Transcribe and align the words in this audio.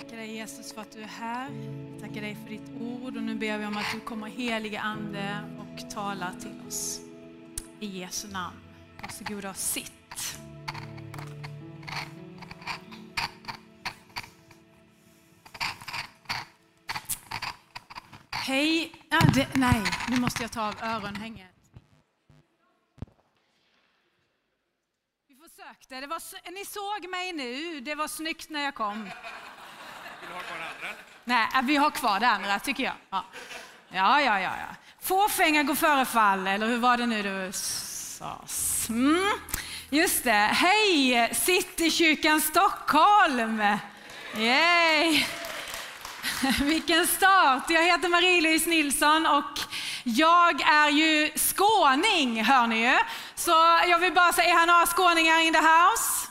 tackar 0.00 0.16
dig 0.16 0.34
Jesus 0.34 0.72
för 0.72 0.80
att 0.80 0.90
du 0.90 1.02
är 1.02 1.06
här. 1.06 1.50
Jag 1.92 2.00
tackar 2.00 2.20
dig 2.20 2.34
för 2.34 2.50
ditt 2.50 2.70
ord 2.80 3.16
och 3.16 3.22
nu 3.22 3.34
ber 3.34 3.58
vi 3.58 3.66
om 3.66 3.76
att 3.76 3.92
du 3.94 4.00
kommer 4.00 4.26
helige 4.26 4.80
Ande 4.80 5.40
och 5.58 5.90
talar 5.90 6.32
till 6.40 6.60
oss. 6.68 7.00
I 7.80 7.86
Jesu 7.86 8.28
namn. 8.28 8.56
Varsågoda 9.02 9.50
och 9.50 9.56
sitt. 9.56 10.38
Hej. 18.30 18.92
Ah, 19.10 19.26
det, 19.34 19.48
nej, 19.54 19.82
nu 20.08 20.20
måste 20.20 20.42
jag 20.42 20.52
ta 20.52 20.68
av 20.68 20.74
öronhänget. 20.82 21.46
Vi 25.28 25.36
försökte. 25.48 26.00
Det 26.00 26.06
var, 26.06 26.50
ni 26.50 26.64
såg 26.64 27.10
mig 27.10 27.32
nu. 27.32 27.80
Det 27.80 27.94
var 27.94 28.08
snyggt 28.08 28.50
när 28.50 28.64
jag 28.64 28.74
kom. 28.74 29.08
Vill 30.30 30.38
du 30.38 30.38
ha 30.38 30.42
kvar 30.42 30.56
andra? 30.56 30.96
Nej, 31.24 31.48
äh, 31.54 31.62
vi 31.62 31.76
har 31.76 31.90
kvar 31.90 32.20
det 32.20 32.28
andra 32.28 32.58
tycker 32.58 32.84
jag. 32.84 32.92
Ja, 33.10 33.24
ja, 33.88 34.20
ja. 34.20 34.40
ja, 34.40 34.50
ja. 34.58 34.76
Fåfänga 35.02 35.62
går 35.62 35.74
före 35.74 36.04
fall, 36.04 36.46
eller 36.46 36.66
hur 36.66 36.78
var 36.78 36.96
det 36.96 37.06
nu 37.06 37.22
du 37.22 37.52
sa? 37.52 38.44
Mm. 38.88 39.30
Just 39.90 40.24
det. 40.24 40.50
Hej, 40.52 41.34
Citykyrkan 41.34 42.40
Stockholm! 42.40 43.62
Yay! 44.36 45.24
Vilken 46.60 47.06
start! 47.06 47.70
Jag 47.70 47.82
heter 47.82 48.08
Marie-Louise 48.08 48.68
Nilsson 48.68 49.26
och 49.26 49.60
jag 50.04 50.62
är 50.62 50.88
ju 50.88 51.30
skåning, 51.36 52.44
hör 52.44 52.66
ni 52.66 52.90
ju. 52.90 52.98
Så 53.34 53.80
jag 53.88 53.98
vill 53.98 54.12
bara 54.12 54.32
säga, 54.32 54.48
är 54.48 54.58
här 54.58 54.66
några 54.66 54.86
skåningar 54.86 55.40
in 55.40 55.52
the 55.52 55.60
house? 55.60 56.28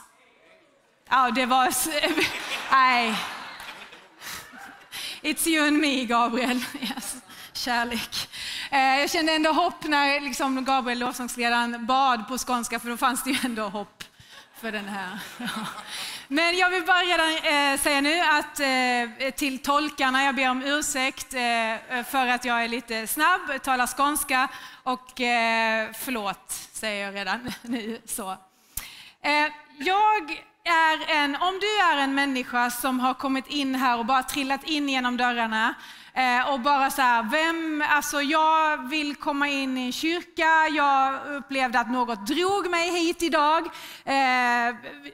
Ja, 1.10 1.30
det 1.30 1.46
var... 1.46 1.74
Nej. 2.72 3.14
It's 5.22 5.46
you 5.46 5.66
and 5.66 5.78
me, 5.78 6.04
Gabriel. 6.04 6.60
Yes. 6.80 7.16
Kärlek. 7.52 8.28
Eh, 8.70 8.78
jag 8.78 9.10
kände 9.10 9.32
ändå 9.32 9.52
hopp 9.52 9.84
när 9.84 10.20
liksom 10.20 10.64
Gabriel, 10.64 10.98
lovsångsledaren, 10.98 11.86
bad 11.86 12.28
på 12.28 12.38
skånska, 12.38 12.80
för 12.80 12.90
då 12.90 12.96
fanns 12.96 13.24
det 13.24 13.30
ju 13.30 13.36
ändå 13.44 13.62
hopp 13.62 14.04
för 14.60 14.72
den 14.72 14.88
här. 14.88 15.18
Men 16.28 16.58
jag 16.58 16.70
vill 16.70 16.84
bara 16.84 16.98
redan 16.98 17.28
eh, 17.30 17.80
säga 17.80 18.00
nu 18.00 18.20
att 18.20 18.60
eh, 18.60 19.30
till 19.30 19.58
tolkarna, 19.58 20.24
jag 20.24 20.34
ber 20.34 20.50
om 20.50 20.62
ursäkt 20.62 21.34
eh, 21.34 22.04
för 22.04 22.26
att 22.26 22.44
jag 22.44 22.64
är 22.64 22.68
lite 22.68 23.06
snabb, 23.06 23.62
talar 23.62 23.86
skånska 23.86 24.48
och 24.82 25.20
eh, 25.20 25.88
förlåt 25.98 26.52
säger 26.72 27.06
jag 27.06 27.14
redan 27.14 27.52
nu. 27.62 28.00
Så. 28.06 28.30
Eh, 29.22 29.52
jag 29.78 30.42
är 30.64 31.14
en, 31.14 31.36
om 31.36 31.58
du 31.60 31.80
är 31.80 31.96
en 31.96 32.14
människa 32.14 32.70
som 32.70 33.00
har 33.00 33.14
kommit 33.14 33.46
in 33.46 33.74
här 33.74 33.98
och 33.98 34.06
bara 34.06 34.22
trillat 34.22 34.64
in 34.64 34.88
genom 34.88 35.16
dörrarna 35.16 35.74
eh, 36.14 36.52
och 36.52 36.60
bara 36.60 36.90
så 36.90 37.02
här, 37.02 37.22
vem, 37.22 37.84
alltså 37.88 38.22
jag 38.22 38.88
vill 38.88 39.16
komma 39.16 39.48
in 39.48 39.78
i 39.78 39.86
en 39.86 39.92
kyrka, 39.92 40.68
jag 40.70 41.26
upplevde 41.36 41.80
att 41.80 41.90
något 41.90 42.26
drog 42.26 42.70
mig 42.70 42.90
hit 42.90 43.22
idag, 43.22 43.66
eh, 44.04 44.14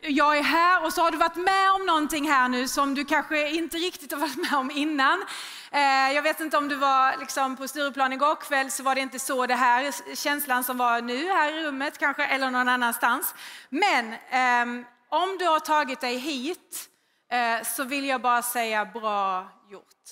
jag 0.02 0.38
är 0.38 0.42
här 0.42 0.84
och 0.84 0.92
så 0.92 1.02
har 1.02 1.10
du 1.10 1.16
varit 1.16 1.36
med 1.36 1.72
om 1.74 1.86
någonting 1.86 2.30
här 2.30 2.48
nu 2.48 2.68
som 2.68 2.94
du 2.94 3.04
kanske 3.04 3.50
inte 3.50 3.76
riktigt 3.76 4.12
har 4.12 4.18
varit 4.18 4.50
med 4.50 4.58
om 4.58 4.70
innan. 4.70 5.24
Eh, 5.70 6.12
jag 6.14 6.22
vet 6.22 6.40
inte 6.40 6.56
om 6.56 6.68
du 6.68 6.76
var 6.76 7.16
liksom 7.18 7.56
på 7.56 7.68
Stureplan 7.68 8.12
igår 8.12 8.36
kväll 8.36 8.70
så 8.70 8.82
var 8.82 8.94
det 8.94 9.00
inte 9.00 9.18
så 9.18 9.46
det 9.46 9.54
här 9.54 10.14
känslan 10.16 10.64
som 10.64 10.78
var 10.78 11.00
nu 11.00 11.28
här 11.28 11.58
i 11.58 11.62
rummet 11.66 11.98
kanske 11.98 12.24
eller 12.24 12.50
någon 12.50 12.68
annanstans. 12.68 13.34
Men 13.70 14.14
ehm, 14.30 14.84
om 15.08 15.38
du 15.38 15.44
har 15.44 15.60
tagit 15.60 16.00
dig 16.00 16.16
hit 16.16 16.90
eh, 17.30 17.62
så 17.62 17.84
vill 17.84 18.04
jag 18.08 18.20
bara 18.20 18.42
säga 18.42 18.84
bra 18.84 19.48
gjort. 19.68 20.04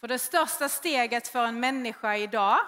För 0.00 0.08
det 0.08 0.18
största 0.18 0.68
steget 0.68 1.28
för 1.28 1.44
en 1.44 1.60
människa 1.60 2.16
idag 2.16 2.58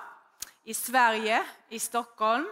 i 0.65 0.75
Sverige, 0.75 1.43
i 1.69 1.79
Stockholm, 1.79 2.47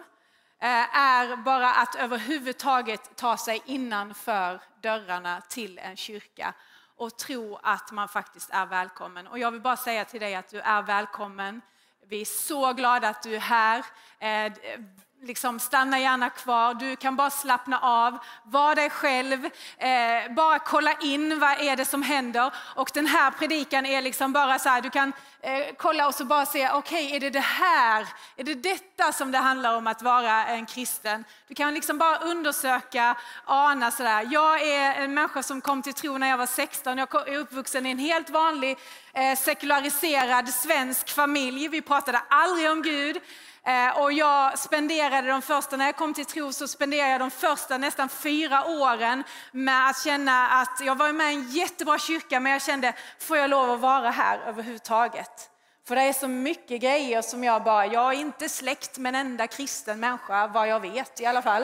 eh, 0.59 0.97
är 0.99 1.37
bara 1.37 1.73
att 1.73 1.95
överhuvudtaget 1.95 3.17
ta 3.17 3.37
sig 3.37 3.63
innanför 3.67 4.61
dörrarna 4.83 5.41
till 5.49 5.79
en 5.79 5.97
kyrka 5.97 6.55
och 6.97 7.19
tro 7.19 7.59
att 7.63 7.93
man 7.93 8.09
faktiskt 8.09 8.51
är 8.53 8.67
välkommen. 8.67 9.27
Och 9.27 9.39
jag 9.39 9.51
vill 9.51 9.61
bara 9.61 9.77
säga 9.77 10.05
till 10.05 10.21
dig 10.21 10.35
att 10.35 10.49
du 10.49 10.61
är 10.61 10.83
välkommen. 10.83 11.61
Vi 12.07 12.21
är 12.21 12.25
så 12.25 12.73
glada 12.73 13.09
att 13.09 13.23
du 13.23 13.37
är 13.37 13.41
här. 13.41 13.85
Eh, 14.19 14.53
Liksom 15.23 15.61
stanna 15.61 15.99
gärna 15.99 16.31
kvar. 16.31 16.75
Du 16.75 16.97
kan 16.97 17.17
bara 17.17 17.31
slappna 17.31 17.79
av, 17.79 18.19
var 18.45 18.75
dig 18.75 18.91
själv, 18.91 19.45
eh, 19.79 20.35
bara 20.37 20.59
kolla 20.59 20.93
in 20.93 21.39
vad 21.39 21.61
är 21.61 21.77
det 21.77 21.85
som 21.85 22.03
händer. 22.03 22.53
Och 22.57 22.91
den 22.95 23.07
här 23.07 23.31
predikan 23.31 23.87
är 23.87 24.03
liksom 24.03 24.33
bara 24.33 24.59
så 24.59 24.69
här, 24.69 24.81
du 24.81 24.91
kan 24.91 25.13
eh, 25.41 25.67
kolla 25.79 26.07
och 26.07 26.15
så 26.15 26.25
bara 26.25 26.47
se, 26.47 26.71
okej, 26.71 27.17
är 27.17 27.21
det 27.21 27.31
det 27.31 27.41
här, 27.41 28.07
är 28.37 28.45
det 28.45 28.55
detta 28.55 29.13
som 29.13 29.33
det 29.33 29.39
handlar 29.39 29.77
om 29.77 29.87
att 29.87 30.03
vara 30.03 30.47
en 30.47 30.67
kristen? 30.67 31.25
Du 31.49 31.55
kan 31.55 31.75
liksom 31.75 31.99
bara 31.99 32.19
undersöka, 32.19 33.17
ana 33.45 33.91
sådär. 33.91 34.29
Jag 34.31 34.63
är 34.63 34.95
en 34.95 35.15
människa 35.15 35.43
som 35.43 35.61
kom 35.61 35.83
till 35.83 35.95
tro 35.95 36.19
när 36.19 36.29
jag 36.29 36.39
var 36.39 36.47
16, 36.47 36.99
jag 36.99 37.29
är 37.29 37.37
uppvuxen 37.37 37.87
i 37.87 37.91
en 37.91 37.99
helt 37.99 38.31
vanlig 38.31 38.79
eh, 39.13 39.39
sekulariserad 39.39 40.49
svensk 40.49 41.11
familj. 41.11 41.69
Vi 41.69 41.83
pratade 41.83 42.23
aldrig 42.29 42.71
om 42.71 42.83
Gud. 42.83 43.23
Eh, 43.67 43.99
och 44.03 44.13
jag 44.13 44.59
spenderade 44.59 45.29
de 45.29 45.43
första, 45.43 45.77
när 45.77 45.85
jag 45.85 45.97
kom 45.97 46.15
till 46.15 46.27
tro 46.27 46.53
så 46.53 46.69
spenderade 46.69 47.11
jag 47.11 47.21
de 47.21 47.31
första 47.31 47.79
nästan 47.79 48.09
fyra 48.09 48.65
åren 48.65 49.25
med 49.53 49.89
att 49.89 50.03
känna 50.05 50.49
att 50.49 50.81
jag 50.85 50.95
var 50.95 51.13
med 51.13 51.33
i 51.33 51.35
en 51.35 51.51
jättebra 51.51 51.99
kyrka 51.99 52.41
men 52.41 52.53
jag 52.53 52.63
kände, 52.63 52.93
får 53.19 53.37
jag 53.37 53.51
lov 53.51 53.71
att 53.71 53.81
vara 53.81 54.11
här 54.11 54.39
överhuvudtaget? 54.39 55.50
För 55.91 55.97
det 55.97 56.03
är 56.03 56.13
så 56.13 56.29
mycket 56.29 56.81
grejer 56.81 57.23
som 57.23 57.45
jag 57.45 57.65
bara, 57.65 57.87
jag 57.87 58.15
är 58.15 58.19
inte 58.19 58.49
släkt 58.49 58.99
med 58.99 59.15
en 59.15 59.27
enda 59.27 59.47
kristen 59.47 60.01
människa, 60.01 60.47
vad 60.47 60.69
jag 60.69 60.81
vet 60.81 61.21
i 61.21 61.27
alla 61.27 61.43
fall. 61.43 61.63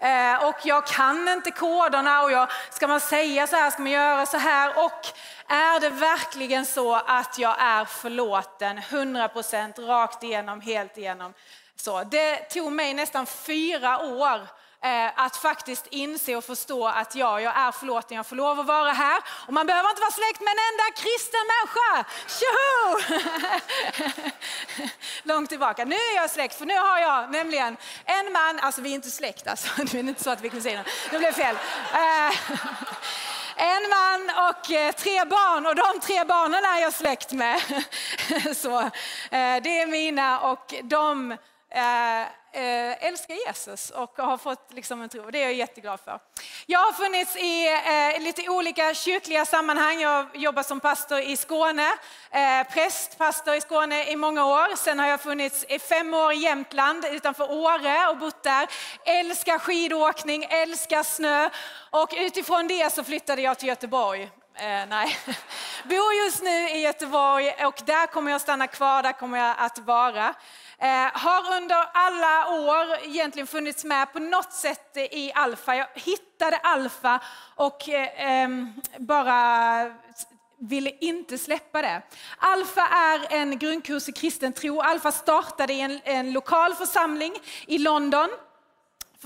Eh, 0.00 0.44
och 0.48 0.54
jag 0.64 0.86
kan 0.86 1.28
inte 1.28 1.50
koderna 1.50 2.22
och 2.22 2.32
jag, 2.32 2.48
ska 2.70 2.86
man 2.86 3.00
säga 3.00 3.46
så 3.46 3.56
här, 3.56 3.70
ska 3.70 3.82
man 3.82 3.92
göra 3.92 4.26
så 4.26 4.36
här? 4.36 4.84
Och 4.84 5.06
är 5.48 5.80
det 5.80 5.90
verkligen 5.90 6.66
så 6.66 6.94
att 6.94 7.38
jag 7.38 7.56
är 7.58 7.84
förlåten 7.84 8.78
100% 8.78 9.86
rakt 9.86 10.22
igenom, 10.22 10.60
helt 10.60 10.98
igenom? 10.98 11.34
Så 11.76 12.04
det 12.04 12.36
tog 12.36 12.72
mig 12.72 12.94
nästan 12.94 13.26
fyra 13.26 13.98
år 13.98 14.48
Eh, 14.86 15.10
att 15.14 15.36
faktiskt 15.36 15.86
inse 15.90 16.36
och 16.36 16.44
förstå 16.44 16.86
att 16.88 17.14
ja, 17.14 17.40
jag 17.40 17.56
är 17.56 17.72
förlåten, 17.72 18.16
jag 18.16 18.26
får 18.26 18.36
lov 18.36 18.60
att 18.60 18.66
vara 18.66 18.92
här. 18.92 19.22
Och 19.46 19.52
man 19.52 19.66
behöver 19.66 19.88
inte 19.88 20.00
vara 20.00 20.10
släkt 20.10 20.40
med 20.40 20.52
en 20.52 20.58
enda 20.70 20.84
kristen 20.96 21.40
människa. 21.52 22.04
Tjoho! 22.36 22.98
Långt 25.22 25.48
tillbaka. 25.48 25.84
Nu 25.84 25.94
är 25.94 26.16
jag 26.16 26.30
släkt, 26.30 26.58
för 26.58 26.66
nu 26.66 26.74
har 26.78 26.98
jag 26.98 27.30
nämligen 27.30 27.76
en 28.04 28.32
man, 28.32 28.58
alltså 28.58 28.80
vi 28.80 28.90
är 28.90 28.94
inte 28.94 29.10
släkt 29.10 29.46
alltså, 29.46 29.68
det 29.84 29.98
är 29.98 29.98
inte 29.98 30.24
så 30.24 30.30
att 30.30 30.40
vi 30.40 30.48
är 30.48 30.50
kusiner, 30.52 30.84
det 31.10 31.18
blev 31.18 31.32
fel. 31.32 31.56
Eh, 31.92 32.36
en 33.56 33.88
man 33.90 34.30
och 34.48 34.70
eh, 34.70 34.92
tre 34.92 35.24
barn 35.24 35.66
och 35.66 35.74
de 35.74 36.00
tre 36.00 36.24
barnen 36.24 36.64
är 36.64 36.80
jag 36.80 36.92
släkt 36.92 37.32
med. 37.32 37.60
Så, 38.56 38.90
det 39.30 39.80
är 39.80 39.86
mina 39.86 40.40
och 40.40 40.74
de 40.82 41.36
Eh, 42.56 43.06
älskar 43.06 43.34
Jesus 43.46 43.90
och 43.90 44.16
har 44.16 44.38
fått 44.38 44.72
liksom 44.72 45.02
en 45.02 45.08
tro. 45.08 45.30
Det 45.30 45.38
är 45.38 45.42
jag 45.42 45.54
jätteglad 45.54 46.00
för. 46.00 46.18
Jag 46.66 46.78
har 46.78 46.92
funnits 46.92 47.36
i 47.36 47.66
eh, 47.66 48.22
lite 48.22 48.48
olika 48.48 48.94
kyrkliga 48.94 49.44
sammanhang. 49.44 50.00
Jag 50.00 50.26
jobbar 50.34 50.62
som 50.62 50.80
pastor 50.80 51.20
i 51.20 51.36
Skåne, 51.36 51.88
eh, 52.30 52.72
präst, 52.72 53.18
pastor 53.18 53.54
i 53.54 53.60
Skåne 53.60 54.10
i 54.10 54.16
många 54.16 54.46
år. 54.46 54.76
Sen 54.76 54.98
har 54.98 55.06
jag 55.06 55.20
funnits 55.20 55.64
i 55.68 55.78
fem 55.78 56.14
år 56.14 56.32
i 56.32 56.36
Jämtland 56.36 57.04
utanför 57.04 57.52
Åre 57.52 58.08
och 58.08 58.16
bott 58.16 58.42
där. 58.42 58.68
Älskar 59.04 59.58
skidåkning, 59.58 60.46
älskar 60.50 61.02
snö 61.02 61.50
och 61.90 62.14
utifrån 62.16 62.66
det 62.66 62.92
så 62.92 63.04
flyttade 63.04 63.42
jag 63.42 63.58
till 63.58 63.68
Göteborg. 63.68 64.22
Eh, 64.58 64.86
nej. 64.88 65.16
Bor 65.84 66.14
just 66.24 66.42
nu 66.42 66.68
i 66.68 66.80
Göteborg 66.80 67.50
och 67.50 67.82
där 67.86 68.06
kommer 68.06 68.32
jag 68.32 68.40
stanna 68.40 68.66
kvar, 68.66 69.02
där 69.02 69.12
kommer 69.12 69.38
jag 69.38 69.54
att 69.58 69.78
vara. 69.78 70.34
Eh, 70.78 71.10
har 71.12 71.56
under 71.56 71.76
alla 71.92 72.48
år 72.50 72.98
egentligen 73.04 73.46
funnits 73.46 73.84
med 73.84 74.12
på 74.12 74.18
något 74.18 74.52
sätt 74.52 74.96
i 74.96 75.32
Alfa. 75.32 75.76
Jag 75.76 75.86
hittade 75.94 76.56
Alfa 76.56 77.20
och 77.54 77.88
eh, 77.88 78.08
ehm, 78.16 78.72
bara 78.98 79.90
ville 80.58 80.90
inte 81.00 81.38
släppa 81.38 81.82
det. 81.82 82.02
Alfa 82.38 82.80
är 82.80 83.26
en 83.30 83.58
grundkurs 83.58 84.08
i 84.08 84.12
kristen 84.12 84.52
tro. 84.52 84.80
Alfa 84.80 85.12
startade 85.12 85.72
i 85.72 85.80
en, 85.80 86.00
en 86.04 86.32
lokal 86.32 86.74
församling 86.74 87.34
i 87.66 87.78
London 87.78 88.28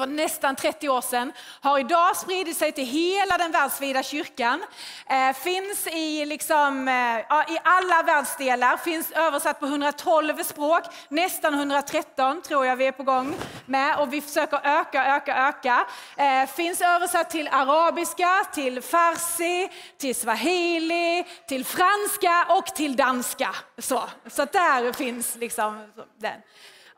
för 0.00 0.06
nästan 0.06 0.56
30 0.56 0.88
år 0.88 1.00
sedan 1.00 1.32
har 1.60 1.78
idag 1.78 2.16
spridit 2.16 2.56
sig 2.56 2.72
till 2.72 2.86
hela 2.86 3.38
den 3.38 3.52
världsvida 3.52 4.02
kyrkan. 4.02 4.62
Eh, 5.06 5.36
finns 5.36 5.86
i, 5.86 6.24
liksom, 6.24 6.88
eh, 6.88 7.54
i 7.54 7.58
alla 7.64 8.02
världsdelar, 8.02 8.76
finns 8.76 9.10
översatt 9.10 9.60
på 9.60 9.66
112 9.66 10.42
språk, 10.42 10.82
nästan 11.08 11.54
113 11.54 12.42
tror 12.42 12.66
jag 12.66 12.76
vi 12.76 12.86
är 12.86 12.92
på 12.92 13.02
gång 13.02 13.34
med 13.66 13.98
och 13.98 14.12
vi 14.12 14.20
försöker 14.20 14.60
öka, 14.64 15.16
öka, 15.16 15.48
öka. 15.48 15.86
Eh, 16.16 16.48
finns 16.48 16.80
översatt 16.80 17.30
till 17.30 17.48
arabiska, 17.48 18.46
till 18.54 18.82
farsi, 18.82 19.68
till 19.98 20.14
swahili, 20.14 21.24
till 21.48 21.64
franska 21.64 22.46
och 22.48 22.66
till 22.66 22.96
danska. 22.96 23.54
Så, 23.78 24.02
så 24.26 24.44
där 24.44 24.92
finns 24.92 25.36
liksom 25.36 25.92
den. 26.18 26.40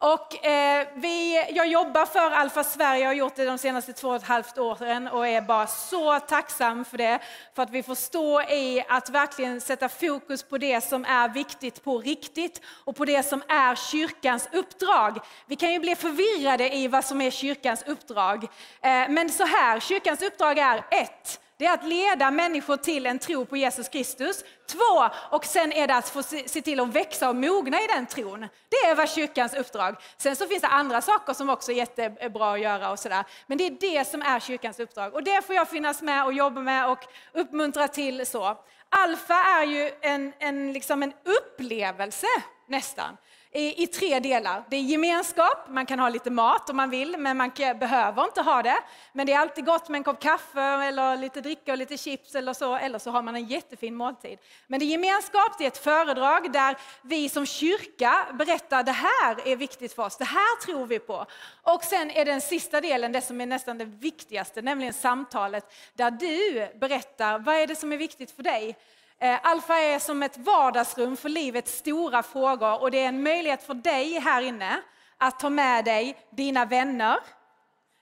Och, 0.05 0.47
eh, 0.47 0.87
vi, 0.95 1.47
jag 1.51 1.67
jobbar 1.67 2.07
för 2.07 2.31
Alfa 2.31 2.65
Sverige, 2.65 3.03
jag 3.03 3.09
har 3.09 3.15
gjort 3.15 3.37
det 3.37 3.45
de 3.45 3.59
senaste 3.59 3.93
två 3.93 4.09
och 4.09 4.17
ett 4.17 4.23
halvt 4.23 4.59
åren 4.59 5.09
och 5.09 5.29
är 5.29 5.41
bara 5.41 5.67
så 5.67 6.21
tacksam 6.21 6.85
för 6.85 6.99
det. 6.99 7.19
För 7.55 7.63
att 7.63 7.71
vi 7.71 7.83
får 7.83 7.95
stå 7.95 8.43
i 8.43 8.85
att 8.89 9.11
verkligen 9.11 9.61
sätta 9.61 9.89
fokus 9.89 10.43
på 10.43 10.59
det 10.59 10.81
som 10.81 11.05
är 11.05 11.29
viktigt 11.29 11.85
på 11.85 11.99
riktigt 11.99 12.61
och 12.85 12.97
på 12.97 13.05
det 13.05 13.23
som 13.23 13.43
är 13.49 13.75
kyrkans 13.75 14.49
uppdrag. 14.53 15.19
Vi 15.47 15.57
kan 15.57 15.73
ju 15.73 15.79
bli 15.79 15.97
förvirrade 15.97 16.77
i 16.77 16.89
vad 16.89 17.05
som 17.05 17.21
är 17.21 17.31
kyrkans 17.31 17.83
uppdrag. 17.87 18.45
Eh, 18.81 19.09
men 19.09 19.31
så 19.31 19.45
här, 19.45 19.81
kyrkans 19.81 20.23
uppdrag 20.23 20.59
är 20.59 20.85
ett, 20.91 21.41
det 21.63 21.69
är 21.69 21.75
att 21.75 21.85
leda 21.85 22.31
människor 22.31 22.77
till 22.77 23.07
en 23.07 23.19
tro 23.19 23.45
på 23.45 23.57
Jesus 23.57 23.89
Kristus. 23.89 24.45
Två, 24.69 25.11
och 25.31 25.45
sen 25.45 25.73
är 25.73 25.87
det 25.87 25.97
att 25.97 26.09
få 26.09 26.23
se 26.23 26.63
till 26.63 26.81
att 26.81 26.89
växa 26.89 27.29
och 27.29 27.37
mogna 27.37 27.81
i 27.81 27.87
den 27.87 28.07
tron. 28.07 28.41
Det 28.69 28.77
är 28.77 28.95
vad 28.95 29.11
kyrkans 29.11 29.55
uppdrag. 29.55 29.97
Sen 30.17 30.37
så 30.37 30.47
finns 30.47 30.63
det 30.63 30.69
andra 30.69 31.01
saker 31.01 31.33
som 31.33 31.51
också 31.51 31.73
är 31.73 31.77
jättebra 31.77 32.53
att 32.53 32.61
göra 32.61 32.91
och 32.91 32.99
sådär. 32.99 33.25
Men 33.47 33.59
det 33.59 33.67
är 33.67 33.71
det 33.71 34.05
som 34.09 34.23
är 34.23 34.41
kyrkans 34.41 34.81
uppdrag. 34.81 35.15
Och 35.15 35.25
det 35.25 35.47
får 35.47 35.55
jag 35.55 35.69
finnas 35.69 36.03
med 36.03 36.25
och 36.25 36.33
jobba 36.33 36.61
med 36.61 36.89
och 36.91 37.05
uppmuntra 37.33 37.89
till 37.89 38.27
så. 38.27 38.59
Alfa 38.89 39.35
är 39.35 39.65
ju 39.65 39.91
en, 40.01 40.33
en, 40.39 40.73
liksom 40.73 41.03
en 41.03 41.13
upplevelse 41.25 42.27
nästan 42.69 43.17
i, 43.55 43.83
i 43.83 43.87
tre 43.87 44.21
delar. 44.21 44.65
Det 44.69 44.77
är 44.77 44.81
gemenskap, 44.81 45.69
man 45.69 45.87
kan 45.87 45.99
ha 45.99 46.09
lite 46.09 46.31
mat 46.31 46.71
om 46.71 46.77
man 46.77 46.91
vill, 46.91 47.17
men 47.19 47.37
man 47.37 47.51
behöver 47.57 48.25
inte 48.25 48.43
ha 48.43 48.63
det. 48.63 48.79
Men 49.13 49.27
det 49.27 49.33
är 49.33 49.39
alltid 49.39 49.65
gott 49.65 49.89
med 49.89 49.99
en 49.99 50.05
kopp 50.05 50.21
kaffe 50.21 50.61
eller 50.61 51.17
lite 51.17 51.41
dricka 51.41 51.73
och 51.73 51.79
lite 51.79 51.97
chips 51.97 52.35
eller 52.35 52.53
så, 52.53 52.77
eller 52.77 52.99
så 52.99 53.11
har 53.11 53.23
man 53.23 53.37
en 53.37 53.47
jättefin 53.47 53.95
måltid. 53.95 54.39
Men 54.67 54.81
det 54.81 54.87
är 54.87 54.87
gemenskap, 54.87 55.59
det 55.59 55.65
är 55.65 55.69
ett 55.69 55.79
föredrag 55.79 56.53
där 56.53 56.77
vi 57.03 57.29
som 57.29 57.47
kyrka 57.47 58.27
berättar 58.35 58.83
det 58.83 58.93
här 58.93 59.49
är 59.49 59.57
viktigt 59.57 59.93
för 59.93 60.03
oss, 60.03 60.17
det 60.17 60.25
här 60.25 60.61
tror 60.65 60.87
vi 60.87 60.99
på. 60.99 61.27
Och 61.63 61.85
sen 61.85 62.11
är 62.11 62.25
den 62.25 62.41
sista 62.41 62.81
delen, 62.81 63.13
det 63.13 63.21
som 63.21 63.41
är 63.41 63.47
nästan 63.47 63.79
det 63.79 63.85
viktigaste, 63.85 64.63
nämligen 64.63 64.93
samtalet 64.93 65.75
där 65.95 66.11
du 66.11 66.69
berättar 66.79 67.39
vad 67.39 67.55
är 67.55 67.67
det 67.67 67.77
som 67.77 67.93
är 67.93 67.97
viktigt 67.97 68.31
för 68.31 68.43
dig. 68.43 68.77
Eh, 69.23 69.39
Alfa 69.43 69.79
är 69.79 69.99
som 69.99 70.23
ett 70.23 70.39
vardagsrum 70.39 71.17
för 71.17 71.29
livets 71.29 71.79
stora 71.79 72.23
frågor 72.23 72.83
och 72.83 72.91
det 72.91 72.99
är 72.99 73.09
en 73.09 73.23
möjlighet 73.23 73.63
för 73.63 73.75
dig 73.75 74.19
här 74.19 74.43
inne 74.43 74.83
att 75.19 75.41
ta 75.41 75.51
med 75.51 75.85
dig 75.85 76.17
dina 76.31 76.65
vänner, 76.65 77.19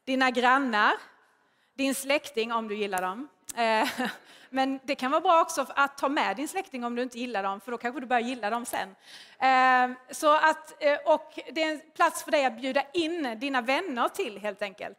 dina 0.05 0.31
grannar, 0.31 0.93
din 1.77 1.95
släkting 1.95 2.53
om 2.53 2.69
du 2.69 2.77
gillar 2.77 3.03
dem. 3.03 3.29
Eh, 3.57 3.89
men 4.51 4.81
det 4.85 4.95
kan 4.95 5.11
vara 5.11 5.21
bra 5.21 5.41
också 5.41 5.67
att 5.69 5.99
ta 5.99 6.09
med 6.09 6.37
din 6.37 6.49
släkting 6.49 6.85
om 6.85 6.95
du 6.95 7.03
inte 7.03 7.19
gillar 7.19 7.43
dem, 7.43 7.61
för 7.61 7.73
då 7.73 7.79
kanske 7.79 8.01
du 8.01 8.07
börjar 8.07 8.23
gilla 8.23 8.51
dem 8.51 8.65
sen. 8.65 8.89
Eh, 9.39 9.97
så 10.11 10.35
att, 10.35 10.73
och 11.05 11.39
det 11.53 11.63
är 11.63 11.73
en 11.73 11.81
plats 11.97 12.25
för 12.25 12.31
dig 12.31 12.45
att 12.45 12.61
bjuda 12.61 12.83
in 12.93 13.39
dina 13.41 13.61
vänner 13.61 14.09
till 14.09 14.39
helt 14.39 14.63
enkelt. 14.63 14.99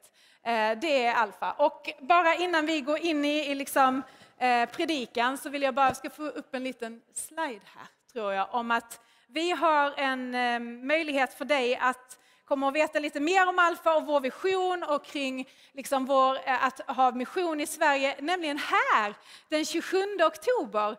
Det 0.82 1.06
är 1.06 1.14
Alfa. 1.14 1.52
Och 1.52 1.90
bara 2.00 2.36
innan 2.36 2.66
vi 2.66 2.82
går 2.82 2.98
in 2.98 3.26
i, 3.26 3.52
i 3.52 3.56
liksom 3.56 4.04
Eh, 4.42 4.70
predikan 4.70 5.38
så 5.38 5.50
vill 5.50 5.62
jag 5.62 5.74
bara 5.74 5.96
ska 5.96 6.10
få 6.10 6.24
upp 6.24 6.56
en 6.56 6.64
liten 6.64 7.02
slide 7.14 7.62
här, 7.76 7.88
tror 8.14 8.34
jag, 8.34 8.48
om 8.52 8.72
att 8.72 9.00
vi 9.28 9.52
har 9.52 9.94
en 9.98 10.36
eh, 10.36 10.60
möjlighet 10.60 11.34
för 11.34 11.46
dig 11.46 11.76
att 11.76 12.20
komma 12.46 12.68
och 12.68 12.76
veta 12.76 13.00
lite 13.00 13.20
mer 13.20 13.50
om 13.50 13.60
Alfa 13.60 13.96
och 13.96 14.06
vår 14.06 14.20
vision 14.20 14.84
och 14.84 15.06
kring 15.06 15.50
liksom 15.74 16.06
vår, 16.06 16.36
eh, 16.46 16.66
att 16.66 16.80
ha 16.88 17.12
mission 17.12 17.60
i 17.60 17.68
Sverige, 17.68 18.16
nämligen 18.20 18.58
här 18.58 19.14
den 19.50 19.66
27 19.66 19.98
oktober. 20.22 20.98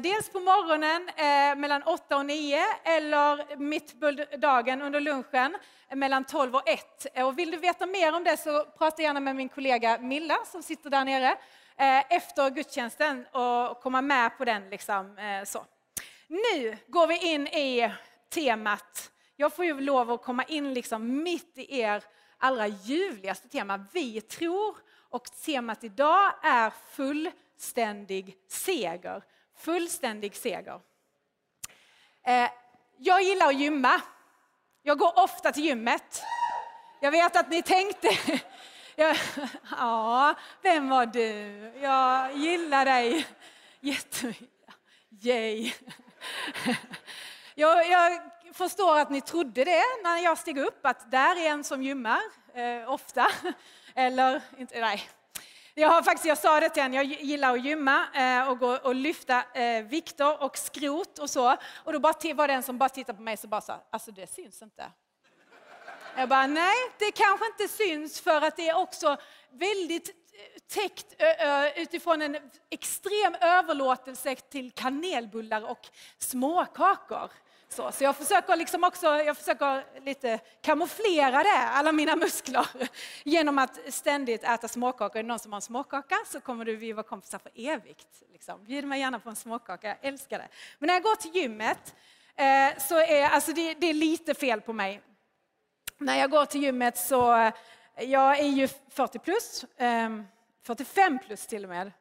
Dels 0.00 0.28
på 0.28 0.40
morgonen 0.40 1.10
mellan 1.60 1.82
8 1.82 2.16
och 2.16 2.26
9 2.26 2.58
eller 2.84 3.56
mitt 3.56 4.00
på 4.00 4.10
dagen 4.36 4.82
under 4.82 5.00
lunchen 5.00 5.56
mellan 5.94 6.24
12 6.24 6.54
och 6.54 6.68
1. 6.68 7.06
Och 7.24 7.38
vill 7.38 7.50
du 7.50 7.56
veta 7.56 7.86
mer 7.86 8.14
om 8.14 8.24
det 8.24 8.36
så 8.36 8.64
prata 8.64 9.02
gärna 9.02 9.20
med 9.20 9.36
min 9.36 9.48
kollega 9.48 9.98
Milla 9.98 10.36
som 10.44 10.62
sitter 10.62 10.90
där 10.90 11.04
nere. 11.04 11.36
Eh, 11.78 12.16
efter 12.16 12.50
gudstjänsten 12.50 13.26
och 13.26 13.80
komma 13.80 14.02
med 14.02 14.38
på 14.38 14.44
den. 14.44 14.70
Liksom, 14.70 15.18
eh, 15.18 15.44
så. 15.44 15.64
Nu 16.28 16.76
går 16.86 17.06
vi 17.06 17.32
in 17.32 17.46
i 17.46 17.92
temat. 18.28 19.10
Jag 19.36 19.52
får 19.52 19.64
ju 19.64 19.80
lov 19.80 20.10
att 20.10 20.22
komma 20.22 20.44
in 20.44 20.74
liksom 20.74 21.22
mitt 21.22 21.58
i 21.58 21.80
er 21.80 22.04
allra 22.38 22.66
ljuvligaste 22.66 23.48
tema. 23.48 23.86
Vi 23.92 24.20
tror 24.20 24.76
och 25.10 25.24
temat 25.24 25.84
idag 25.84 26.32
är 26.42 26.72
fullständig 26.90 28.36
seger. 28.48 29.22
Fullständig 29.58 30.36
seger. 30.36 30.80
Eh, 32.26 32.50
jag 32.98 33.22
gillar 33.22 33.46
att 33.46 33.60
gymma. 33.60 34.00
Jag 34.82 34.98
går 34.98 35.18
ofta 35.18 35.52
till 35.52 35.64
gymmet. 35.64 36.22
Jag 37.00 37.10
vet 37.10 37.36
att 37.36 37.50
ni 37.50 37.62
tänkte 37.62 38.08
jag, 38.96 39.16
ja, 39.70 40.34
vem 40.62 40.88
var 40.88 41.06
du? 41.06 41.72
Jag 41.80 42.36
gillar 42.36 42.84
dig 42.84 43.26
jättemycket. 43.80 44.48
Yay! 45.20 45.72
Jag, 47.58 47.90
jag, 47.90 48.20
förstår 48.52 48.98
att 48.98 49.10
ni 49.10 49.20
trodde 49.20 49.64
det 49.64 49.82
när 50.02 50.18
jag 50.18 50.38
steg 50.38 50.58
upp, 50.58 50.86
att 50.86 51.10
där 51.10 51.36
är 51.36 51.50
en 51.50 51.64
som 51.64 51.82
gymmar, 51.82 52.20
eh, 52.54 52.92
ofta. 52.92 53.26
Eller, 53.94 54.42
inte, 54.58 54.80
nej. 54.80 55.08
Jag, 55.74 55.88
har 55.88 56.02
faktiskt, 56.02 56.24
jag 56.24 56.38
sa 56.38 56.60
det 56.60 56.68
till 56.68 56.82
henne, 56.82 56.96
jag 56.96 57.04
gillar 57.04 57.52
att 57.52 57.64
gymma 57.64 58.06
eh, 58.14 58.48
och, 58.48 58.58
gå, 58.58 58.76
och 58.76 58.94
lyfta 58.94 59.42
eh, 59.54 59.84
vikter 59.84 60.42
och 60.42 60.58
skrot 60.58 61.18
och 61.18 61.30
så. 61.30 61.56
Och 61.84 61.92
då 61.92 61.98
bara, 61.98 62.34
var 62.34 62.48
det 62.48 62.54
en 62.54 62.62
som 62.62 62.78
bara 62.78 62.88
tittade 62.88 63.16
på 63.16 63.22
mig 63.22 63.36
och 63.42 63.48
bara 63.48 63.60
sa, 63.60 63.82
alltså 63.90 64.10
det 64.10 64.26
syns 64.26 64.62
inte. 64.62 64.84
Jag 66.18 66.28
bara, 66.28 66.46
nej, 66.46 66.76
det 66.98 67.12
kanske 67.12 67.46
inte 67.46 67.68
syns 67.68 68.20
för 68.20 68.40
att 68.40 68.56
det 68.56 68.68
är 68.68 68.76
också 68.76 69.16
väldigt 69.50 70.08
eh, 70.08 70.62
täckt 70.68 71.06
utifrån 71.76 72.22
en 72.22 72.36
extrem 72.70 73.34
överlåtelse 73.40 74.34
till 74.34 74.70
kanelbullar 74.70 75.70
och 75.70 75.88
småkakor. 76.18 77.30
Så, 77.68 77.92
så 77.92 78.04
jag 78.04 78.16
försöker 78.16 78.56
liksom 78.56 78.84
också, 78.84 79.06
jag 79.06 79.36
försöker 79.36 80.00
lite 80.04 80.38
kamouflera 80.62 81.42
det, 81.42 81.68
alla 81.68 81.92
mina 81.92 82.16
muskler, 82.16 82.66
genom 83.24 83.58
att 83.58 83.94
ständigt 83.94 84.44
äta 84.44 84.68
småkakor. 84.68 85.18
Är 85.18 85.22
det 85.22 85.28
någon 85.28 85.38
som 85.38 85.52
har 85.52 85.56
en 85.56 85.62
småkaka 85.62 86.16
så 86.26 86.40
kommer 86.40 86.64
du 86.64 86.76
vi 86.76 86.92
vara 86.92 87.06
kompisar 87.06 87.38
för 87.38 87.52
evigt. 87.54 88.22
Liksom. 88.32 88.64
Bjud 88.64 88.84
mig 88.84 89.00
gärna 89.00 89.20
på 89.20 89.28
en 89.28 89.36
småkaka, 89.36 89.88
jag 89.88 89.98
älskar 90.00 90.38
det. 90.38 90.48
Men 90.78 90.86
när 90.86 90.94
jag 90.94 91.02
går 91.02 91.14
till 91.14 91.34
gymmet 91.34 91.94
eh, 92.36 92.78
så 92.78 92.98
är 92.98 93.28
alltså 93.28 93.52
det, 93.52 93.74
det 93.74 93.86
är 93.86 93.94
lite 93.94 94.34
fel 94.34 94.60
på 94.60 94.72
mig 94.72 95.02
när 95.98 96.18
jag 96.18 96.30
går 96.30 96.44
till 96.44 96.62
gymmet 96.62 96.98
så, 96.98 97.36
eh, 97.36 97.52
jag 97.96 98.38
är 98.38 98.48
ju 98.48 98.68
40 98.90 99.18
plus, 99.18 99.64
ehm, 99.78 100.26
45 100.62 101.18
plus 101.18 101.46
till 101.46 101.64
och 101.64 101.70
med. 101.70 101.92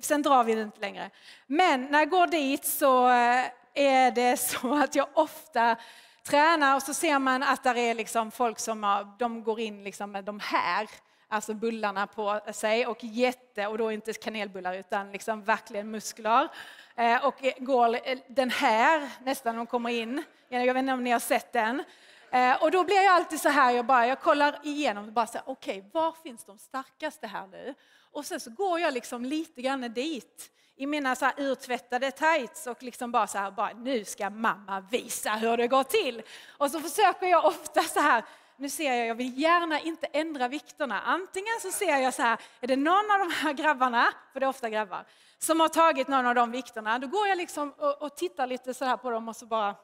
Sen 0.00 0.22
drar 0.22 0.44
vi 0.44 0.54
det 0.54 0.62
inte 0.62 0.80
längre. 0.80 1.10
Men 1.46 1.84
när 1.84 1.98
jag 1.98 2.10
går 2.10 2.26
dit 2.26 2.64
så 2.64 3.08
eh, 3.08 3.44
är 3.74 4.10
det 4.10 4.36
så 4.40 4.74
att 4.74 4.94
jag 4.94 5.08
ofta 5.14 5.76
tränar 6.22 6.76
och 6.76 6.82
så 6.82 6.94
ser 6.94 7.18
man 7.18 7.42
att 7.42 7.62
det 7.62 7.80
är 7.80 7.94
liksom 7.94 8.30
folk 8.30 8.58
som 8.58 8.82
har, 8.82 9.08
de 9.18 9.42
går 9.42 9.60
in 9.60 9.84
liksom 9.84 10.12
med 10.12 10.24
de 10.24 10.40
här, 10.40 10.88
alltså 11.28 11.54
bullarna 11.54 12.06
på 12.06 12.40
sig 12.52 12.86
och 12.86 13.04
jätte, 13.04 13.66
och 13.66 13.78
då 13.78 13.92
inte 13.92 14.12
kanelbullar 14.12 14.74
utan 14.74 15.12
liksom 15.12 15.42
verkligen 15.42 15.90
muskler. 15.90 16.48
Eh, 16.96 17.26
och 17.26 17.34
går 17.58 17.98
den 18.34 18.50
här 18.50 19.10
nästan, 19.24 19.56
de 19.56 19.66
kommer 19.66 19.90
in, 19.90 20.22
jag 20.48 20.74
vet 20.74 20.76
inte 20.76 20.92
om 20.92 21.04
ni 21.04 21.10
har 21.10 21.20
sett 21.20 21.52
den, 21.52 21.82
Eh, 22.30 22.62
och 22.62 22.70
då 22.70 22.84
blir 22.84 22.96
jag 22.96 23.14
alltid 23.14 23.40
så 23.40 23.48
här, 23.48 23.72
jag, 23.72 23.86
bara, 23.86 24.06
jag 24.06 24.20
kollar 24.20 24.58
igenom, 24.62 25.12
bara 25.12 25.26
så 25.26 25.38
okej, 25.44 25.78
okay, 25.78 25.90
var 25.92 26.12
finns 26.22 26.44
de 26.44 26.58
starkaste 26.58 27.26
här 27.26 27.46
nu? 27.46 27.74
Och 28.12 28.26
sen 28.26 28.40
så 28.40 28.50
går 28.50 28.80
jag 28.80 28.94
liksom 28.94 29.24
lite 29.24 29.62
grann 29.62 29.80
dit 29.80 30.50
i 30.76 30.86
mina 30.86 31.16
så 31.16 31.24
här 31.24 31.34
urtvättade 31.36 32.10
tights 32.10 32.66
och 32.66 32.82
liksom 32.82 33.12
bara 33.12 33.26
så 33.26 33.38
här, 33.38 33.50
bara, 33.50 33.72
nu 33.72 34.04
ska 34.04 34.30
mamma 34.30 34.80
visa 34.80 35.30
hur 35.30 35.56
det 35.56 35.68
går 35.68 35.82
till. 35.82 36.22
Och 36.58 36.70
så 36.70 36.80
försöker 36.80 37.26
jag 37.26 37.44
ofta 37.44 37.82
så 37.82 38.00
här, 38.00 38.24
nu 38.56 38.68
ser 38.70 38.92
jag, 38.92 39.06
jag 39.06 39.14
vill 39.14 39.40
gärna 39.40 39.80
inte 39.80 40.06
ändra 40.06 40.48
vikterna. 40.48 41.00
Antingen 41.00 41.60
så 41.62 41.70
ser 41.70 41.96
jag 41.96 42.14
så 42.14 42.22
här, 42.22 42.40
är 42.60 42.66
det 42.66 42.76
någon 42.76 43.10
av 43.10 43.18
de 43.18 43.30
här 43.30 43.52
grabbarna, 43.52 44.06
för 44.32 44.40
det 44.40 44.46
är 44.46 44.50
ofta 44.50 44.70
grabbar, 44.70 45.04
som 45.38 45.60
har 45.60 45.68
tagit 45.68 46.08
någon 46.08 46.26
av 46.26 46.34
de 46.34 46.50
vikterna, 46.50 46.98
då 46.98 47.06
går 47.06 47.28
jag 47.28 47.38
liksom 47.38 47.72
och, 47.72 48.02
och 48.02 48.16
tittar 48.16 48.46
lite 48.46 48.74
så 48.74 48.84
här 48.84 48.96
på 48.96 49.10
dem 49.10 49.28
och 49.28 49.36
så 49.36 49.46
bara, 49.46 49.74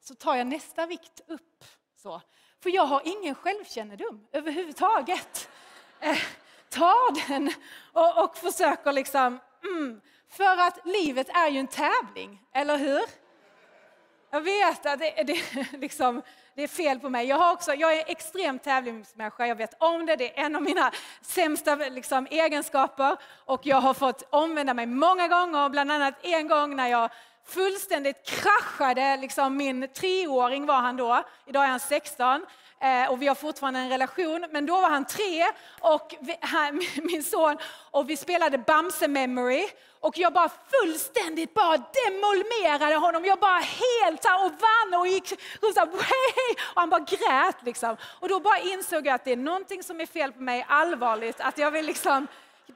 så 0.00 0.14
tar 0.14 0.36
jag 0.36 0.46
nästa 0.46 0.86
vikt 0.86 1.20
upp. 1.26 1.64
Så. 2.02 2.22
för 2.62 2.70
jag 2.70 2.86
har 2.86 3.02
ingen 3.04 3.34
självkännedom 3.34 4.26
överhuvudtaget. 4.32 5.48
Eh, 6.02 6.18
tar 6.68 7.28
den 7.28 7.52
och, 7.92 8.24
och 8.24 8.36
försöker 8.36 8.92
liksom, 8.92 9.38
mm, 9.64 10.00
för 10.28 10.58
att 10.58 10.78
livet 10.84 11.28
är 11.28 11.48
ju 11.48 11.58
en 11.58 11.66
tävling, 11.66 12.42
eller 12.54 12.78
hur? 12.78 13.00
Jag 14.30 14.40
vet 14.40 14.86
att 14.86 14.98
det, 14.98 15.22
det, 15.22 15.42
liksom, 15.78 16.22
det 16.54 16.62
är 16.62 16.68
fel 16.68 17.00
på 17.00 17.08
mig. 17.08 17.26
Jag, 17.26 17.36
har 17.36 17.52
också, 17.52 17.74
jag 17.74 17.98
är 17.98 18.04
extrem 18.06 18.58
tävlingsmänniska, 18.58 19.46
jag 19.46 19.56
vet 19.56 19.82
om 19.82 20.06
det. 20.06 20.16
Det 20.16 20.38
är 20.38 20.44
en 20.44 20.56
av 20.56 20.62
mina 20.62 20.92
sämsta 21.22 21.74
liksom, 21.74 22.26
egenskaper. 22.30 23.16
Och 23.44 23.60
jag 23.66 23.80
har 23.80 23.94
fått 23.94 24.22
omvända 24.30 24.74
mig 24.74 24.86
många 24.86 25.28
gånger, 25.28 25.68
bland 25.68 25.92
annat 25.92 26.14
en 26.22 26.48
gång 26.48 26.76
när 26.76 26.88
jag 26.88 27.10
fullständigt 27.46 28.26
kraschade. 28.26 29.16
Liksom, 29.16 29.56
min 29.56 29.88
treåring 29.88 30.66
var 30.66 30.80
han 30.80 30.96
då, 30.96 31.24
idag 31.46 31.64
är 31.64 31.68
han 31.68 31.80
16. 31.80 32.46
Eh, 32.82 33.10
och 33.10 33.22
vi 33.22 33.26
har 33.26 33.34
fortfarande 33.34 33.80
en 33.80 33.88
relation, 33.88 34.46
men 34.50 34.66
då 34.66 34.80
var 34.80 34.90
han 34.90 35.04
tre 35.04 35.44
och 35.80 36.14
vi, 36.20 36.36
han, 36.40 36.82
min 37.02 37.24
son 37.24 37.56
och 37.90 38.10
vi 38.10 38.16
spelade 38.16 38.58
Bamse 38.58 39.08
Memory 39.08 39.66
och 40.00 40.18
jag 40.18 40.32
bara 40.32 40.50
fullständigt 40.70 41.54
bara 41.54 41.76
demolmerade 41.76 42.96
honom. 42.96 43.24
Jag 43.24 43.38
bara 43.38 43.58
helt 43.58 44.24
och 44.24 44.52
vann 44.60 45.00
och 45.00 45.06
gick 45.06 45.32
och 45.32 45.74
så 45.74 45.82
och 45.82 46.80
han 46.80 46.90
bara 46.90 47.00
grät 47.00 47.56
liksom. 47.64 47.96
Och 48.20 48.28
då 48.28 48.40
bara 48.40 48.58
insåg 48.58 49.06
jag 49.06 49.14
att 49.14 49.24
det 49.24 49.32
är 49.32 49.36
någonting 49.36 49.82
som 49.82 50.00
är 50.00 50.06
fel 50.06 50.32
på 50.32 50.42
mig 50.42 50.66
allvarligt, 50.68 51.40
att 51.40 51.58
jag 51.58 51.70
vill 51.70 51.86
liksom 51.86 52.26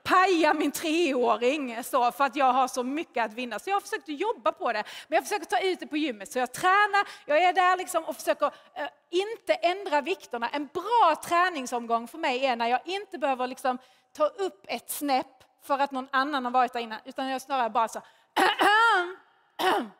paja 0.04 0.54
min 0.54 0.72
treåring 0.72 1.84
så, 1.84 2.12
för 2.12 2.24
att 2.24 2.36
jag 2.36 2.52
har 2.52 2.68
så 2.68 2.82
mycket 2.82 3.24
att 3.24 3.32
vinna. 3.32 3.58
Så 3.58 3.70
jag 3.70 3.76
har 3.76 3.80
försökt 3.80 4.08
jobba 4.08 4.52
på 4.52 4.72
det, 4.72 4.84
men 5.08 5.16
jag 5.16 5.24
försöker 5.24 5.46
ta 5.46 5.58
ut 5.58 5.80
det 5.80 5.86
på 5.86 5.96
gymmet. 5.96 6.32
Så 6.32 6.38
jag 6.38 6.52
tränar, 6.52 7.08
jag 7.26 7.42
är 7.42 7.52
där 7.52 7.76
liksom 7.76 8.04
och 8.04 8.16
försöker 8.16 8.46
eh, 8.74 8.88
inte 9.10 9.54
ändra 9.54 10.00
vikterna. 10.00 10.48
En 10.48 10.66
bra 10.66 11.16
träningsomgång 11.24 12.08
för 12.08 12.18
mig 12.18 12.46
är 12.46 12.56
när 12.56 12.68
jag 12.68 12.80
inte 12.84 13.18
behöver 13.18 13.46
liksom 13.46 13.78
ta 14.12 14.26
upp 14.26 14.64
ett 14.68 14.90
snäpp 14.90 15.44
för 15.62 15.78
att 15.78 15.90
någon 15.90 16.08
annan 16.10 16.44
har 16.44 16.52
varit 16.52 16.72
där 16.72 16.80
innan, 16.80 17.00
utan 17.04 17.28
jag 17.28 17.42
snarare 17.42 17.70
bara 17.70 17.88
så 17.88 18.00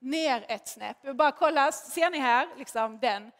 ner 0.00 0.44
ett 0.48 0.68
snäpp. 0.68 0.96
Jag 1.02 1.16
bara 1.16 1.32
kolla, 1.32 1.72
ser 1.72 2.10
ni 2.10 2.18
här, 2.18 2.48
liksom 2.56 2.98
den. 2.98 3.32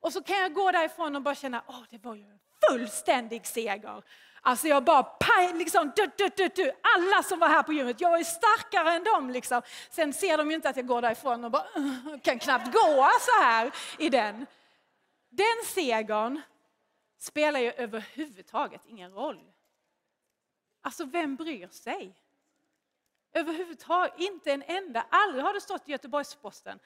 Och 0.00 0.12
så 0.12 0.22
kan 0.22 0.36
jag 0.36 0.54
gå 0.54 0.70
därifrån 0.70 1.16
och 1.16 1.22
bara 1.22 1.34
känna, 1.34 1.62
åh 1.66 1.82
det 1.90 2.04
var 2.04 2.14
ju 2.14 2.22
en 2.22 2.38
fullständig 2.70 3.46
seger. 3.46 4.02
Alltså 4.44 4.68
jag 4.68 4.84
bara, 4.84 5.02
paj, 5.02 5.52
liksom, 5.54 5.92
du, 5.96 6.10
du, 6.16 6.28
du, 6.36 6.48
du. 6.48 6.72
alla 6.82 7.22
som 7.22 7.38
var 7.38 7.48
här 7.48 7.62
på 7.62 7.72
gymmet, 7.72 8.00
jag 8.00 8.20
är 8.20 8.24
starkare 8.24 8.92
än 8.92 9.04
dem. 9.04 9.30
Liksom. 9.30 9.62
Sen 9.90 10.12
ser 10.12 10.38
de 10.38 10.50
ju 10.50 10.56
inte 10.56 10.68
att 10.68 10.76
jag 10.76 10.86
går 10.86 11.02
därifrån 11.02 11.44
och 11.44 11.50
bara, 11.50 11.64
kan 12.22 12.38
knappt 12.38 12.72
gå 12.72 13.10
så 13.20 13.42
här 13.42 13.72
i 13.98 14.08
den. 14.08 14.46
Den 15.30 15.64
segern 15.66 16.40
spelar 17.18 17.60
ju 17.60 17.72
överhuvudtaget 17.72 18.80
ingen 18.86 19.12
roll. 19.12 19.40
Alltså 20.82 21.04
vem 21.04 21.36
bryr 21.36 21.68
sig? 21.68 22.14
Överhuvudtaget 23.32 24.14
inte 24.18 24.52
en 24.52 24.62
enda. 24.62 25.06
Aldrig 25.10 25.44
har 25.44 25.54
det 25.54 25.60
stått 25.60 25.88
i 25.88 25.92
Göteborgs-Posten. 25.92 26.78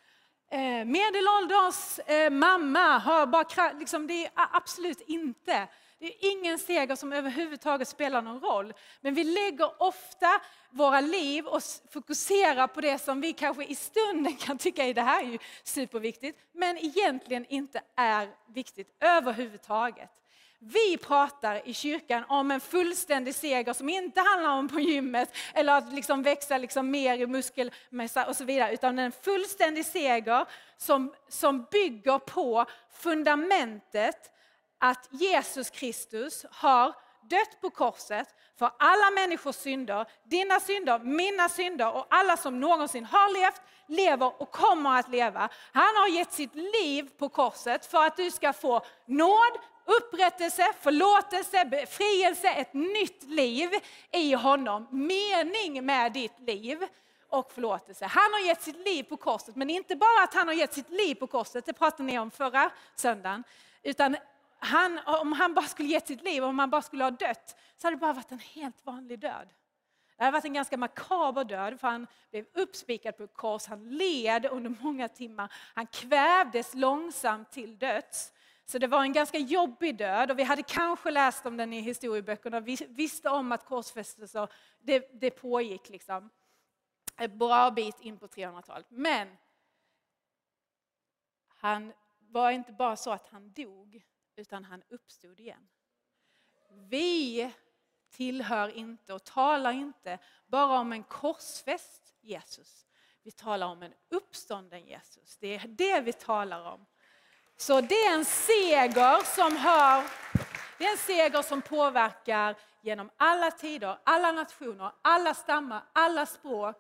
Eh, 0.51 0.85
medelålders 0.85 1.99
eh, 1.99 2.31
mamma 2.31 2.99
har 2.99 3.27
bara, 3.27 3.73
liksom, 3.73 4.07
det 4.07 4.27
är 4.27 4.31
absolut 4.35 5.01
inte. 5.01 5.69
Det 5.99 6.07
är 6.07 6.31
ingen 6.33 6.59
seger 6.59 6.97
som 6.97 7.13
överhuvudtaget 7.13 7.89
spelar 7.89 8.23
någon 8.23 8.41
roll. 8.41 8.73
Men 9.01 9.15
vi 9.15 9.25
lägger 9.25 9.83
ofta 9.83 10.41
våra 10.71 11.01
liv 11.01 11.47
och 11.47 11.63
fokuserar 11.91 12.67
på 12.67 12.81
det 12.81 12.99
som 12.99 13.21
vi 13.21 13.33
kanske 13.33 13.65
i 13.65 13.75
stunden 13.75 14.37
kan 14.41 14.59
tycka 14.59 14.85
är 14.85 14.95
det 14.95 15.03
här 15.03 15.25
är 15.25 15.29
ju 15.29 15.39
superviktigt, 15.63 16.39
men 16.53 16.79
egentligen 16.79 17.47
inte 17.49 17.83
är 17.97 18.29
viktigt 18.55 18.97
överhuvudtaget. 19.01 20.11
Vi 20.59 20.97
pratar 20.97 21.69
i 21.69 21.75
kyrkan 21.75 22.25
om 22.29 22.51
en 22.51 22.61
fullständig 22.61 23.35
seger 23.35 23.73
som 23.73 23.89
inte 23.89 24.21
handlar 24.21 24.51
om 24.51 24.69
på 24.69 24.81
gymmet 24.81 25.37
eller 25.55 25.79
att 25.79 25.93
liksom 25.93 26.23
växa 26.23 26.59
liksom 26.59 26.91
mer 26.91 27.19
i 27.19 27.27
muskelmassa 27.27 28.27
och 28.27 28.37
så 28.37 28.45
vidare, 28.45 28.73
utan 28.73 28.99
en 28.99 29.13
fullständig 29.13 29.87
seger 29.87 30.47
som, 30.77 31.15
som 31.29 31.67
bygger 31.71 32.19
på 32.19 32.67
fundamentet 32.91 34.33
att 34.91 35.09
Jesus 35.11 35.71
Kristus 35.71 36.47
har 36.51 36.95
dött 37.23 37.61
på 37.61 37.71
korset 37.71 38.35
för 38.59 38.71
alla 38.79 39.11
människors 39.11 39.57
synder, 39.57 40.07
dina 40.25 40.61
synder, 40.61 40.99
mina 40.99 41.49
synder 41.49 41.97
och 41.97 42.07
alla 42.11 42.37
som 42.37 42.61
någonsin 42.61 43.05
har 43.05 43.41
levt, 43.41 43.61
lever 43.87 44.43
och 44.43 44.51
kommer 44.51 44.99
att 44.99 45.09
leva. 45.09 45.49
Han 45.73 45.97
har 45.97 46.09
gett 46.09 46.33
sitt 46.33 46.55
liv 46.55 47.11
på 47.19 47.29
korset 47.29 47.87
för 47.87 48.07
att 48.07 48.17
du 48.17 48.31
ska 48.31 48.53
få 48.53 48.85
nåd, 49.07 49.59
upprättelse, 49.85 50.73
förlåtelse, 50.81 51.65
befrielse, 51.65 52.49
ett 52.49 52.75
nytt 52.75 53.23
liv 53.23 53.71
i 54.13 54.33
honom. 54.33 54.89
Mening 54.91 55.87
med 55.87 56.13
ditt 56.13 56.41
liv 56.41 56.87
och 57.29 57.53
förlåtelse. 57.53 58.07
Han 58.07 58.33
har 58.33 58.41
gett 58.41 58.63
sitt 58.63 58.77
liv 58.77 59.03
på 59.03 59.17
korset, 59.17 59.57
men 59.57 59.71
inte 59.71 59.97
bara 59.97 60.23
att 60.25 60.35
han 60.35 60.49
har 60.49 60.55
gett 60.55 60.75
sitt 60.75 60.91
liv 60.91 61.15
på 61.15 61.27
korset, 61.27 61.67
det 61.67 61.73
pratade 61.73 62.03
ni 62.03 62.19
om 62.19 62.31
förra 62.31 62.71
söndagen, 62.95 63.45
utan 63.83 64.17
han, 64.59 65.01
om 65.07 65.33
han 65.33 65.55
bara 65.55 65.67
skulle 65.67 65.89
gett 65.89 66.07
sitt 66.07 66.23
liv, 66.23 66.45
om 66.45 66.59
han 66.59 66.71
bara 66.71 66.83
skulle 66.83 67.05
ha 67.05 67.11
dött, 67.11 67.57
så 67.77 67.87
hade 67.87 67.97
det 67.97 68.01
bara 68.01 68.13
varit 68.13 68.33
en 68.33 68.39
helt 68.39 68.87
vanlig 68.87 69.19
död. 69.19 69.49
Det 70.17 70.25
hade 70.25 70.33
varit 70.33 70.45
en 70.45 70.53
ganska 70.53 70.77
makaber 70.77 71.45
död, 71.45 71.81
för 71.81 71.89
han 71.89 72.07
blev 72.31 72.47
uppspikad 72.53 73.17
på 73.17 73.23
ett 73.23 73.35
kors, 73.35 73.67
han 73.67 73.89
led 73.91 74.47
under 74.47 74.75
många 74.83 75.09
timmar, 75.09 75.53
han 75.75 75.87
kvävdes 75.87 76.75
långsamt 76.75 77.51
till 77.51 77.79
döds. 77.79 78.33
Så 78.69 78.79
det 78.79 78.87
var 78.87 79.03
en 79.03 79.13
ganska 79.13 79.39
jobbig 79.39 79.97
död 79.97 80.31
och 80.31 80.39
vi 80.39 80.43
hade 80.43 80.63
kanske 80.63 81.11
läst 81.11 81.47
om 81.47 81.57
den 81.57 81.73
i 81.73 81.81
historieböckerna, 81.81 82.61
vi 82.61 82.77
visste 82.89 83.31
om 83.31 83.53
att 83.53 83.65
korsfästelser, 83.65 84.49
det, 84.81 85.21
det 85.21 85.31
pågick 85.31 85.89
liksom 85.89 86.31
en 87.17 87.39
bra 87.39 87.71
bit 87.71 88.01
in 88.01 88.19
på 88.19 88.27
300-talet. 88.27 88.87
Men 88.89 89.29
han 91.49 91.93
var 92.19 92.51
inte 92.51 92.73
bara 92.73 92.97
så 92.97 93.11
att 93.11 93.29
han 93.29 93.53
dog, 93.53 94.03
utan 94.37 94.65
han 94.65 94.83
uppstod 94.89 95.41
igen. 95.41 95.69
Vi 96.89 97.53
tillhör 98.11 98.69
inte 98.69 99.15
och 99.15 99.25
talar 99.25 99.73
inte 99.73 100.19
bara 100.47 100.79
om 100.79 100.93
en 100.93 101.03
korsfäst 101.05 102.15
Jesus. 102.21 102.87
Vi 103.23 103.31
talar 103.31 103.67
om 103.67 103.83
en 103.83 103.95
uppstånden 104.09 104.87
Jesus. 104.87 105.37
Det 105.37 105.55
är 105.55 105.69
det 105.69 106.01
vi 106.01 106.13
talar 106.13 106.73
om. 106.73 106.87
Så 107.57 107.81
det 107.81 107.95
är 107.95 108.15
en 108.15 108.25
seger 108.25 109.35
som 109.37 109.57
hör, 109.57 110.05
det 110.79 110.87
är 110.87 110.91
en 110.91 110.99
seger 110.99 111.43
som 111.43 111.63
påverkar 111.63 112.57
genom 112.83 113.11
alla 113.17 113.51
tider, 113.51 113.99
alla 114.05 114.33
nationer, 114.33 114.93
alla 115.03 115.35
stammar, 115.35 115.85
alla 115.93 116.27
språk, 116.27 116.77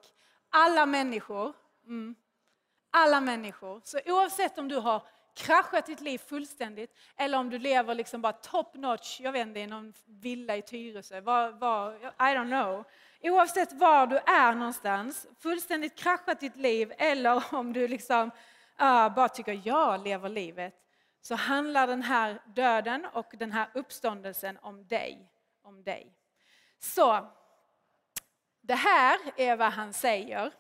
alla 0.48 0.86
människor. 0.86 1.54
Mm. 1.86 2.14
Alla 2.90 3.20
människor. 3.20 3.80
Så 3.84 4.00
oavsett 4.06 4.58
om 4.58 4.68
du 4.68 4.76
har 4.76 5.02
kraschat 5.36 5.86
ditt 5.86 6.00
liv 6.00 6.18
fullständigt 6.18 6.96
eller 7.16 7.38
om 7.38 7.50
du 7.50 7.58
lever 7.58 7.94
liksom 7.94 8.22
bara 8.22 8.32
top 8.32 8.74
notch, 8.74 9.20
jag 9.20 9.32
vet 9.32 9.46
inte, 9.46 9.60
i 9.60 9.66
någon 9.66 9.92
villa 10.06 10.56
i 10.56 10.62
Tyresö, 10.62 11.20
var, 11.20 11.50
var, 11.50 11.94
I 11.94 12.36
don't 12.36 12.46
know. 12.46 12.84
Oavsett 13.22 13.72
var 13.72 14.06
du 14.06 14.16
är 14.16 14.54
någonstans, 14.54 15.26
fullständigt 15.40 15.94
kraschat 15.94 16.40
ditt 16.40 16.56
liv 16.56 16.92
eller 16.98 17.54
om 17.54 17.72
du 17.72 17.88
liksom 17.88 18.30
uh, 18.80 19.14
bara 19.14 19.28
tycker 19.28 19.60
jag 19.64 20.04
lever 20.04 20.28
livet, 20.28 20.74
så 21.20 21.34
handlar 21.34 21.86
den 21.86 22.02
här 22.02 22.42
döden 22.46 23.06
och 23.12 23.26
den 23.32 23.52
här 23.52 23.68
uppståndelsen 23.74 24.58
om 24.62 24.86
dig. 24.86 25.30
Om 25.62 25.82
dig. 25.82 26.12
Så, 26.78 27.26
det 28.60 28.74
här 28.74 29.18
är 29.36 29.56
vad 29.56 29.72
han 29.72 29.92
säger. 29.92 30.52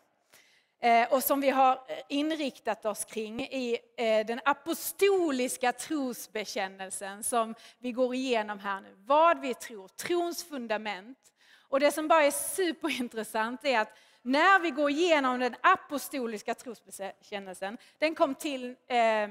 Eh, 0.80 1.12
och 1.12 1.22
som 1.22 1.40
vi 1.40 1.50
har 1.50 1.72
eh, 1.72 1.98
inriktat 2.08 2.84
oss 2.84 3.04
kring 3.04 3.40
i 3.40 3.78
eh, 3.96 4.26
den 4.26 4.40
apostoliska 4.44 5.72
trosbekännelsen 5.72 7.24
som 7.24 7.54
vi 7.78 7.92
går 7.92 8.14
igenom 8.14 8.58
här 8.58 8.80
nu. 8.80 8.94
Vad 9.06 9.40
vi 9.40 9.54
tror, 9.54 9.88
trons 9.88 10.44
fundament. 10.44 11.18
Och 11.68 11.80
det 11.80 11.90
som 11.92 12.08
bara 12.08 12.22
är 12.22 12.30
superintressant 12.30 13.64
är 13.64 13.80
att 13.80 13.98
när 14.22 14.60
vi 14.60 14.70
går 14.70 14.90
igenom 14.90 15.40
den 15.40 15.54
apostoliska 15.60 16.54
trosbekännelsen, 16.54 17.78
den 17.98 18.14
kom 18.14 18.34
till 18.34 18.76
eh, 18.88 19.28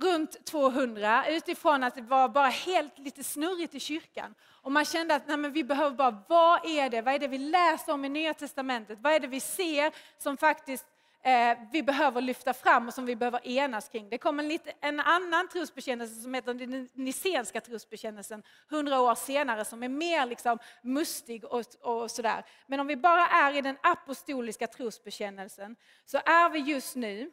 runt 0.00 0.44
200 0.44 1.24
utifrån 1.28 1.84
att 1.84 1.94
det 1.94 2.02
var 2.02 2.28
bara 2.28 2.48
helt 2.48 2.98
lite 2.98 3.24
snurrigt 3.24 3.74
i 3.74 3.80
kyrkan. 3.80 4.34
Och 4.62 4.72
man 4.72 4.84
kände 4.84 5.14
att 5.14 5.28
nej, 5.28 5.36
men 5.36 5.52
vi 5.52 5.64
behöver 5.64 5.96
bara, 5.96 6.22
vad 6.28 6.66
är 6.66 6.90
det? 6.90 7.02
Vad 7.02 7.14
är 7.14 7.18
det 7.18 7.28
vi 7.28 7.38
läser 7.38 7.92
om 7.92 8.04
i 8.04 8.08
Nya 8.08 8.34
Testamentet? 8.34 8.98
Vad 9.00 9.12
är 9.12 9.20
det 9.20 9.26
vi 9.26 9.40
ser 9.40 9.92
som 10.18 10.36
faktiskt 10.36 10.86
eh, 11.22 11.58
vi 11.72 11.82
behöver 11.82 12.20
lyfta 12.20 12.52
fram 12.52 12.88
och 12.88 12.94
som 12.94 13.06
vi 13.06 13.16
behöver 13.16 13.46
enas 13.46 13.88
kring? 13.88 14.08
Det 14.08 14.18
kom 14.18 14.38
en, 14.38 14.48
lite, 14.48 14.72
en 14.80 15.00
annan 15.00 15.48
trosbekännelse 15.48 16.14
som 16.14 16.34
heter 16.34 16.54
den 16.54 16.88
Nicenska 16.94 17.60
trosbekännelsen 17.60 18.42
hundra 18.68 19.00
år 19.00 19.14
senare 19.14 19.64
som 19.64 19.82
är 19.82 19.88
mer 19.88 20.26
liksom 20.26 20.58
mustig 20.82 21.44
och, 21.44 21.64
och 21.80 22.10
sådär. 22.10 22.44
Men 22.66 22.80
om 22.80 22.86
vi 22.86 22.96
bara 22.96 23.26
är 23.26 23.56
i 23.56 23.60
den 23.60 23.76
apostoliska 23.82 24.66
trosbekännelsen 24.66 25.76
så 26.04 26.18
är 26.18 26.50
vi 26.50 26.58
just 26.58 26.96
nu 26.96 27.30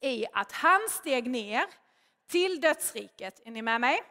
i 0.00 0.26
att 0.32 0.52
han 0.52 0.80
steg 0.88 1.30
ner 1.30 1.64
till 2.26 2.60
dödsriket. 2.60 3.40
Är 3.44 3.50
ni 3.50 3.62
med 3.62 3.80
mig? 3.80 4.02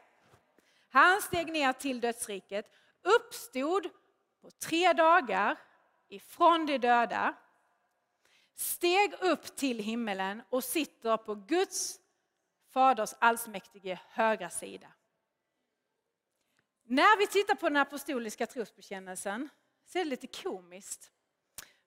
Han 0.90 1.22
steg 1.22 1.52
ner 1.52 1.74
till 1.74 2.02
dödsriket, 2.02 2.72
uppstod 3.02 3.90
på 4.42 4.52
tre 4.52 4.94
dagar 4.94 5.58
ifrån 6.08 6.66
de 6.66 6.78
döda, 6.78 7.36
steg 8.56 9.14
upp 9.14 9.56
till 9.56 9.80
himmelen 9.80 10.42
och 10.50 10.64
sitter 10.64 11.18
på 11.18 11.36
Guds 11.36 12.00
faders 12.70 13.14
allsmäktige 13.20 14.00
högra 14.10 14.50
sida. 14.50 14.88
När 16.84 17.18
vi 17.18 17.28
tittar 17.28 17.56
på 17.56 17.70
den 17.70 17.78
apostoliska 17.78 18.48
trosbekännelsen 18.48 19.50
så 19.86 20.00
är 20.00 20.04
det 20.04 20.10
lite 20.10 20.28
komiskt. 20.28 21.12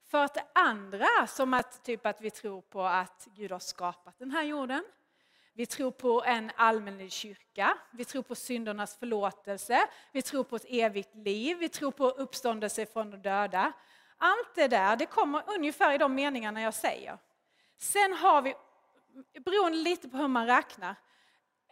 För 0.08 0.24
att 0.24 0.34
det 0.34 0.44
andra, 0.52 1.26
som 1.26 1.54
att, 1.54 1.84
typ 1.84 2.06
att 2.06 2.20
vi 2.20 2.30
tror 2.30 2.62
på 2.62 2.82
att 2.82 3.28
Gud 3.34 3.52
har 3.52 3.58
skapat 3.58 4.18
den 4.18 4.30
här 4.30 4.42
jorden, 4.42 4.84
vi 5.52 5.66
tror 5.66 5.90
på 5.90 6.24
en 6.24 6.50
allmänlig 6.56 7.12
kyrka, 7.12 7.78
vi 7.90 8.04
tror 8.04 8.22
på 8.22 8.34
syndernas 8.34 8.96
förlåtelse, 8.96 9.88
vi 10.12 10.22
tror 10.22 10.44
på 10.44 10.56
ett 10.56 10.64
evigt 10.68 11.14
liv, 11.14 11.56
vi 11.58 11.68
tror 11.68 11.90
på 11.90 12.08
uppståndelse 12.08 12.86
från 12.86 13.10
de 13.10 13.16
döda. 13.16 13.72
Allt 14.18 14.54
det 14.54 14.68
där, 14.68 14.96
det 14.96 15.06
kommer 15.06 15.42
ungefär 15.46 15.94
i 15.94 15.98
de 15.98 16.14
meningarna 16.14 16.62
jag 16.62 16.74
säger. 16.74 17.18
Sen 17.78 18.12
har 18.12 18.42
vi, 18.42 18.54
beroende 19.40 19.78
lite 19.78 20.08
på 20.08 20.16
hur 20.16 20.28
man 20.28 20.46
räknar, 20.46 20.94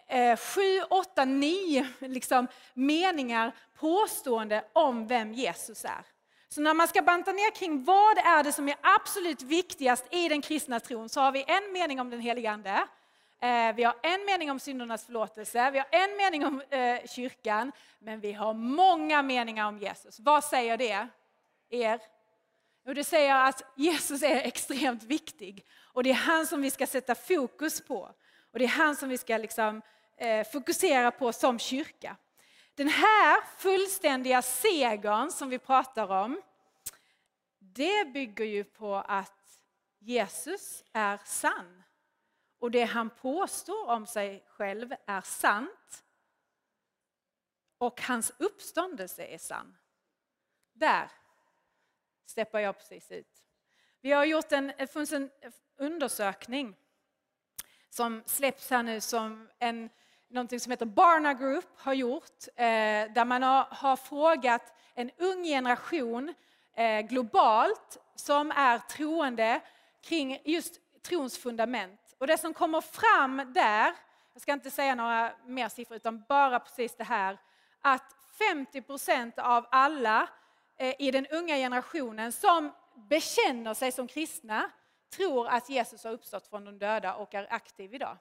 eh, 0.08 0.36
sju, 0.36 0.80
åtta, 0.90 1.24
nio 1.24 1.88
liksom, 1.98 2.46
meningar, 2.74 3.56
påstående 3.78 4.64
om 4.72 5.06
vem 5.06 5.32
Jesus 5.32 5.84
är. 5.84 6.15
Så 6.56 6.62
när 6.62 6.74
man 6.74 6.88
ska 6.88 7.02
banta 7.02 7.32
ner 7.32 7.50
kring 7.50 7.84
vad 7.84 8.18
är 8.18 8.44
det 8.44 8.52
som 8.52 8.68
är 8.68 8.76
absolut 8.82 9.42
viktigast 9.42 10.14
i 10.14 10.28
den 10.28 10.42
kristna 10.42 10.80
tron 10.80 11.08
så 11.08 11.20
har 11.20 11.32
vi 11.32 11.44
en 11.46 11.72
mening 11.72 12.00
om 12.00 12.10
den 12.10 12.20
helige 12.20 12.50
Ande. 12.50 12.86
Eh, 13.40 13.74
vi 13.74 13.84
har 13.84 13.96
en 14.02 14.24
mening 14.24 14.50
om 14.50 14.60
syndernas 14.60 15.04
förlåtelse, 15.04 15.70
vi 15.70 15.78
har 15.78 15.88
en 15.90 16.16
mening 16.16 16.46
om 16.46 16.62
eh, 16.70 17.06
kyrkan, 17.06 17.72
men 17.98 18.20
vi 18.20 18.32
har 18.32 18.54
många 18.54 19.22
meningar 19.22 19.68
om 19.68 19.78
Jesus. 19.78 20.20
Vad 20.20 20.44
säger 20.44 20.76
det 20.76 21.08
er? 21.70 22.00
Jo, 22.86 22.94
det 22.94 23.04
säger 23.04 23.34
att 23.34 23.62
Jesus 23.76 24.22
är 24.22 24.36
extremt 24.36 25.02
viktig 25.02 25.64
och 25.92 26.02
det 26.02 26.10
är 26.10 26.14
han 26.14 26.46
som 26.46 26.62
vi 26.62 26.70
ska 26.70 26.86
sätta 26.86 27.14
fokus 27.14 27.80
på. 27.80 28.10
Och 28.52 28.58
det 28.58 28.64
är 28.64 28.68
han 28.68 28.96
som 28.96 29.08
vi 29.08 29.18
ska 29.18 29.36
liksom, 29.36 29.82
eh, 30.16 30.46
fokusera 30.52 31.10
på 31.10 31.32
som 31.32 31.58
kyrka. 31.58 32.16
Den 32.76 32.88
här 32.88 33.42
fullständiga 33.56 34.42
segern 34.42 35.30
som 35.30 35.48
vi 35.48 35.58
pratar 35.58 36.24
om, 36.24 36.42
det 37.58 38.12
bygger 38.12 38.44
ju 38.44 38.64
på 38.64 38.94
att 38.94 39.60
Jesus 39.98 40.84
är 40.92 41.20
sann. 41.24 41.82
Och 42.58 42.70
det 42.70 42.84
han 42.84 43.10
påstår 43.10 43.86
om 43.86 44.06
sig 44.06 44.44
själv 44.48 44.94
är 45.06 45.20
sant. 45.20 46.04
Och 47.78 48.02
hans 48.02 48.32
uppståndelse 48.38 49.24
är 49.24 49.38
sann. 49.38 49.76
Där 50.72 51.10
steppar 52.26 52.60
jag 52.60 52.78
precis 52.78 53.10
ut. 53.10 53.46
Vi 54.00 54.12
har 54.12 54.24
gjort 54.24 54.52
en, 54.52 54.72
en 54.78 55.30
undersökning 55.76 56.76
som 57.88 58.22
släpps 58.26 58.70
här 58.70 58.82
nu 58.82 59.00
som 59.00 59.50
en 59.58 59.90
någonting 60.28 60.60
som 60.60 60.70
heter 60.70 60.86
Barna 60.86 61.34
Group 61.34 61.64
har 61.76 61.94
gjort, 61.94 62.48
eh, 62.56 62.64
där 63.14 63.24
man 63.24 63.42
har, 63.42 63.66
har 63.70 63.96
frågat 63.96 64.72
en 64.94 65.10
ung 65.18 65.44
generation 65.44 66.34
eh, 66.76 67.00
globalt 67.00 67.98
som 68.14 68.50
är 68.50 68.78
troende 68.78 69.60
kring 70.02 70.40
just 70.44 70.80
trons 71.02 71.38
fundament. 71.38 72.14
Och 72.18 72.26
det 72.26 72.38
som 72.38 72.54
kommer 72.54 72.80
fram 72.80 73.52
där, 73.54 73.92
jag 74.32 74.42
ska 74.42 74.52
inte 74.52 74.70
säga 74.70 74.94
några 74.94 75.32
mer 75.46 75.68
siffror 75.68 75.96
utan 75.96 76.24
bara 76.28 76.60
precis 76.60 76.96
det 76.96 77.04
här, 77.04 77.38
att 77.80 78.16
50 78.52 78.82
procent 78.82 79.38
av 79.38 79.66
alla 79.70 80.28
eh, 80.78 80.94
i 80.98 81.10
den 81.10 81.26
unga 81.26 81.56
generationen 81.56 82.32
som 82.32 82.72
bekänner 82.94 83.74
sig 83.74 83.92
som 83.92 84.08
kristna 84.08 84.70
tror 85.16 85.48
att 85.48 85.68
Jesus 85.68 86.04
har 86.04 86.12
uppstått 86.12 86.46
från 86.46 86.64
de 86.64 86.78
döda 86.78 87.14
och 87.14 87.34
är 87.34 87.46
aktiv 87.50 87.94
idag. 87.94 88.16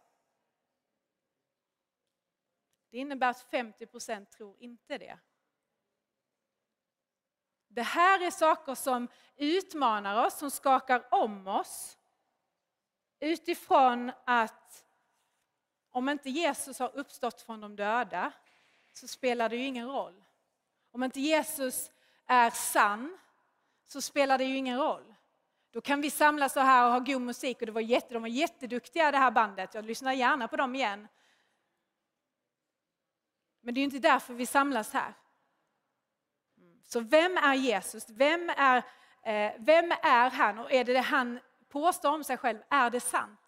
Det 2.96 3.00
innebär 3.00 3.30
att 3.30 3.42
50 3.42 3.86
procent 3.86 4.32
tror 4.32 4.56
inte 4.60 4.98
det. 4.98 5.18
Det 7.68 7.82
här 7.82 8.24
är 8.24 8.32
saker 8.32 8.75
som 8.75 9.08
utmanar 9.36 10.25
oss, 10.25 10.38
som 10.38 10.52
skakar 10.52 11.08
om 11.12 11.48
oss. 11.48 11.98
Utifrån 13.19 14.12
att 14.26 14.86
om 15.89 16.10
inte 16.10 16.30
Jesus 16.30 16.80
har 16.80 16.96
uppstått 16.96 17.41
från 17.41 17.62
de 17.62 17.76
döda 17.76 18.32
så 18.93 19.08
spelar 19.08 19.50
det 19.50 19.56
ju 19.56 19.65
ingen 19.65 19.88
roll. 19.88 20.24
Om 20.91 21.04
inte 21.04 21.19
Jesus 21.19 21.91
är 22.26 22.50
sann 22.50 23.17
så 23.84 24.02
spelar 24.02 24.38
det 24.38 24.46
ju 24.46 24.58
ingen 24.58 24.80
roll. 24.80 25.15
Då 25.72 25.82
kan 25.82 26.02
vi 26.02 26.12
samlas 26.12 26.54
så 26.54 26.60
här 26.60 26.86
och 26.86 26.91
ha 26.91 27.00
god 27.00 27.22
musik 27.22 27.60
och 27.60 27.65
det 27.65 27.72
var 27.72 27.82
jätte, 27.82 28.13
de 28.13 28.22
var 28.22 28.30
jätteduktiga 28.30 29.12
det 29.12 29.17
här 29.17 29.32
bandet. 29.32 29.74
Jag 29.74 29.86
lyssnar 29.86 30.13
gärna 30.13 30.48
på 30.48 30.56
dem 30.56 30.76
igen. 30.76 31.08
Men 33.65 33.73
det 33.73 33.80
är 33.80 33.84
inte 33.84 33.99
därför 33.99 34.34
vi 34.34 34.45
samlas 34.45 34.93
här. 34.93 35.13
Så 36.84 36.99
vem 36.99 37.38
är 37.38 37.54
Jesus? 37.54 38.10
Vem 38.10 38.49
är, 38.49 38.78
eh, 39.23 39.54
vem 39.60 39.91
är 39.91 40.30
han? 40.30 40.60
Och 40.60 40.71
är 40.71 40.84
det 40.84 40.93
det 40.93 40.99
han 40.99 41.39
påstår 41.71 42.12
om 42.12 42.23
sig 42.23 42.38
själv? 42.38 42.58
Är 42.69 42.89
det 42.89 42.99
sant? 42.99 43.39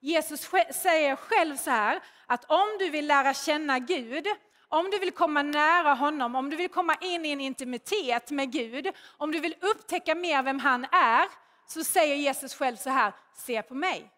Jesus 0.00 0.50
säger 0.82 1.16
själv 1.16 1.56
så 1.56 1.70
här 1.70 2.00
att 2.26 2.44
om 2.44 2.76
du 2.78 2.90
vill 2.90 3.06
lära 3.06 3.34
känna 3.34 3.78
Gud, 3.78 4.26
om 4.68 4.90
du 4.90 4.98
vill 4.98 5.12
komma 5.12 5.42
nära 5.42 5.94
honom, 5.94 6.34
om 6.34 6.50
du 6.50 6.56
vill 6.56 6.70
komma 6.70 6.94
in 7.00 7.24
i 7.24 7.30
en 7.30 7.40
intimitet 7.40 8.30
med 8.30 8.52
Gud, 8.52 8.88
om 9.16 9.32
du 9.32 9.40
vill 9.40 9.56
upptäcka 9.60 10.14
mer 10.14 10.42
vem 10.42 10.58
han 10.58 10.84
är, 10.84 11.26
så 11.66 11.84
säger 11.84 12.16
Jesus 12.16 12.54
själv 12.54 12.76
så 12.76 12.90
här, 12.90 13.12
se 13.34 13.62
på 13.62 13.74
mig. 13.74 14.10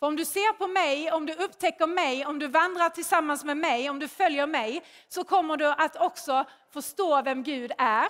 För 0.00 0.06
om 0.06 0.16
du 0.16 0.24
ser 0.24 0.52
på 0.52 0.66
mig, 0.66 1.12
om 1.12 1.26
du 1.26 1.34
upptäcker 1.34 1.86
mig, 1.86 2.26
om 2.26 2.38
du 2.38 2.46
vandrar 2.46 2.88
tillsammans 2.88 3.44
med 3.44 3.56
mig, 3.56 3.90
om 3.90 3.98
du 3.98 4.08
följer 4.08 4.46
mig, 4.46 4.84
så 5.08 5.24
kommer 5.24 5.56
du 5.56 5.66
att 5.66 5.96
också 5.96 6.44
förstå 6.70 7.22
vem 7.22 7.42
Gud 7.42 7.72
är. 7.78 8.08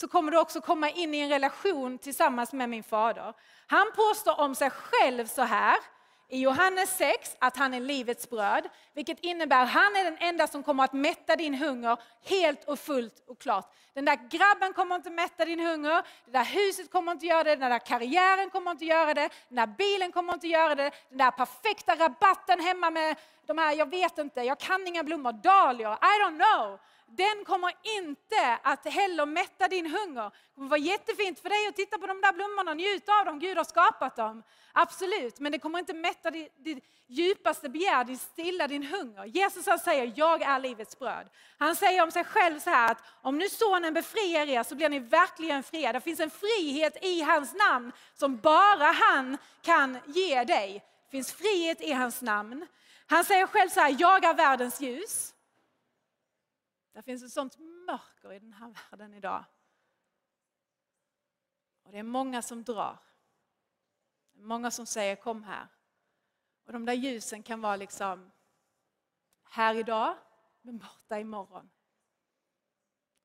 Så 0.00 0.08
kommer 0.08 0.32
du 0.32 0.38
också 0.38 0.60
komma 0.60 0.90
in 0.90 1.14
i 1.14 1.18
en 1.18 1.28
relation 1.28 1.98
tillsammans 1.98 2.52
med 2.52 2.68
min 2.68 2.82
fader. 2.82 3.34
Han 3.66 3.92
påstår 3.96 4.40
om 4.40 4.54
sig 4.54 4.70
själv 4.70 5.26
så 5.26 5.42
här, 5.42 5.76
i 6.28 6.40
Johannes 6.40 6.96
6 6.96 7.36
att 7.38 7.56
han 7.56 7.74
är 7.74 7.80
livets 7.80 8.30
bröd, 8.30 8.68
vilket 8.94 9.20
innebär 9.20 9.62
att 9.62 9.70
han 9.70 9.96
är 9.96 10.04
den 10.04 10.16
enda 10.20 10.46
som 10.46 10.62
kommer 10.62 10.84
att 10.84 10.92
mätta 10.92 11.36
din 11.36 11.54
hunger 11.54 11.96
helt 12.24 12.64
och 12.64 12.78
fullt 12.78 13.22
och 13.26 13.38
klart. 13.40 13.74
Den 13.94 14.04
där 14.04 14.18
grabben 14.30 14.72
kommer 14.72 14.94
inte 14.94 15.10
mätta 15.10 15.44
din 15.44 15.60
hunger, 15.60 16.02
det 16.24 16.30
där 16.30 16.44
huset 16.44 16.90
kommer 16.90 17.12
inte 17.12 17.26
göra 17.26 17.44
det, 17.44 17.56
den 17.56 17.70
där 17.70 17.78
karriären 17.78 18.50
kommer 18.50 18.70
inte 18.70 18.84
göra 18.84 19.14
det, 19.14 19.28
den 19.48 19.56
där 19.56 19.66
bilen 19.66 20.12
kommer 20.12 20.34
inte 20.34 20.48
göra 20.48 20.74
det, 20.74 20.90
den 21.08 21.18
där 21.18 21.30
perfekta 21.30 21.94
rabatten 21.94 22.60
hemma 22.60 22.90
med 22.90 23.16
de 23.46 23.58
här, 23.58 23.72
jag 23.72 23.90
vet 23.90 24.18
inte, 24.18 24.42
jag 24.42 24.58
kan 24.58 24.86
inga 24.86 25.02
blommor, 25.02 25.32
dahlior, 25.32 25.92
I 25.92 26.22
don't 26.22 26.44
know 26.44 26.78
den 27.16 27.44
kommer 27.44 27.72
inte 27.98 28.58
att 28.62 28.86
heller 28.86 29.26
mätta 29.26 29.68
din 29.68 29.86
hunger. 29.86 30.24
Det 30.24 30.54
kommer 30.54 30.68
vara 30.68 30.80
jättefint 30.80 31.40
för 31.40 31.48
dig 31.48 31.68
att 31.68 31.76
titta 31.76 31.98
på 31.98 32.06
de 32.06 32.20
där 32.20 32.32
blommorna, 32.32 32.74
njuta 32.74 33.12
av 33.20 33.24
dem, 33.26 33.38
Gud 33.38 33.56
har 33.56 33.64
skapat 33.64 34.16
dem. 34.16 34.42
Absolut, 34.72 35.40
men 35.40 35.52
det 35.52 35.58
kommer 35.58 35.78
inte 35.78 35.94
mätta 35.94 36.30
ditt, 36.30 36.64
ditt 36.64 36.84
djupaste 37.06 37.68
begär, 37.68 38.04
din 38.04 38.18
stilla 38.18 38.68
din 38.68 38.82
hunger. 38.82 39.24
Jesus 39.24 39.66
han 39.66 39.78
säger, 39.78 40.12
jag 40.16 40.42
är 40.42 40.58
livets 40.60 40.98
bröd. 40.98 41.28
Han 41.58 41.76
säger 41.76 42.02
om 42.02 42.10
sig 42.10 42.24
själv 42.24 42.58
så 42.60 42.70
här 42.70 42.90
att 42.90 43.02
om 43.22 43.38
nu 43.38 43.48
sonen 43.48 43.94
befriar 43.94 44.46
er 44.46 44.62
så 44.62 44.74
blir 44.74 44.88
ni 44.88 44.98
verkligen 44.98 45.62
fria. 45.62 45.92
Det 45.92 46.00
finns 46.00 46.20
en 46.20 46.30
frihet 46.30 47.04
i 47.04 47.22
hans 47.22 47.54
namn 47.54 47.92
som 48.14 48.36
bara 48.36 48.86
han 48.86 49.38
kan 49.62 49.98
ge 50.06 50.44
dig. 50.44 50.72
Det 51.04 51.10
finns 51.10 51.32
frihet 51.32 51.80
i 51.80 51.92
hans 51.92 52.22
namn. 52.22 52.66
Han 53.06 53.24
säger 53.24 53.46
själv 53.46 53.68
så 53.68 53.80
här, 53.80 53.96
jag 53.98 54.24
är 54.24 54.34
världens 54.34 54.80
ljus. 54.80 55.33
Det 56.94 57.02
finns 57.02 57.22
ett 57.22 57.32
sånt 57.32 57.58
mörker 57.58 58.32
i 58.32 58.38
den 58.38 58.52
här 58.52 58.74
världen 58.90 59.14
idag. 59.14 59.44
Och 61.82 61.92
det 61.92 61.98
är 61.98 62.02
många 62.02 62.42
som 62.42 62.64
drar. 62.64 62.98
Många 64.32 64.70
som 64.70 64.86
säger 64.86 65.16
kom 65.16 65.42
här. 65.42 65.68
Och 66.64 66.72
de 66.72 66.84
där 66.84 66.92
ljusen 66.92 67.42
kan 67.42 67.60
vara 67.60 67.76
liksom 67.76 68.32
här 69.42 69.74
idag, 69.74 70.16
men 70.60 70.78
borta 70.78 71.20
imorgon. 71.20 71.70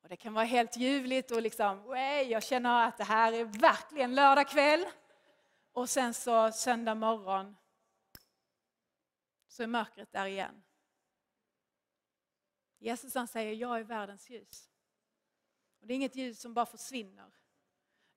Och 0.02 0.10
det 0.10 0.18
kan 0.18 0.34
vara 0.34 0.46
helt 0.46 0.78
ljuvligt 0.78 1.32
och 1.32 1.42
liksom, 1.42 1.96
jag 2.28 2.44
känner 2.44 2.88
att 2.88 2.98
det 2.98 3.04
här 3.04 3.34
är 3.34 3.46
verkligen 3.46 4.16
lördag 4.16 4.48
kväll. 4.48 4.86
Och 5.72 5.90
sen 5.90 6.14
så 6.14 6.52
söndag 6.52 6.96
morgon 6.96 7.58
så 9.48 9.64
är 9.64 9.68
mörkret 9.68 10.12
där 10.12 10.26
igen. 10.26 10.64
Jesus 12.80 13.16
han 13.16 13.28
säger, 13.28 13.54
jag 13.54 13.80
är 13.80 13.84
världens 13.84 14.30
ljus. 14.30 14.70
Och 15.82 15.88
det 15.88 15.94
är 15.94 15.96
inget 15.96 16.16
ljus 16.16 16.40
som 16.42 16.54
bara 16.54 16.66
försvinner. 16.66 17.32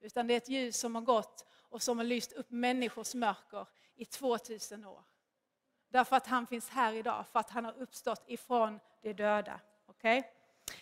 Utan 0.01 0.27
det 0.27 0.35
är 0.35 0.37
ett 0.37 0.49
ljus 0.49 0.77
som 0.77 0.95
har 0.95 1.03
gått 1.03 1.47
och 1.51 1.83
som 1.83 1.99
har 1.99 2.05
lyst 2.05 2.33
upp 2.33 2.51
människors 2.51 3.15
mörker 3.15 3.67
i 3.95 4.05
2000 4.05 4.85
år. 4.85 5.05
Därför 5.89 6.17
att 6.17 6.27
han 6.27 6.47
finns 6.47 6.69
här 6.69 6.93
idag, 6.93 7.27
för 7.33 7.39
att 7.39 7.51
han 7.51 7.65
har 7.65 7.73
uppstått 7.73 8.25
ifrån 8.27 8.81
de 9.03 9.13
döda. 9.13 9.61
Okay? 9.87 10.23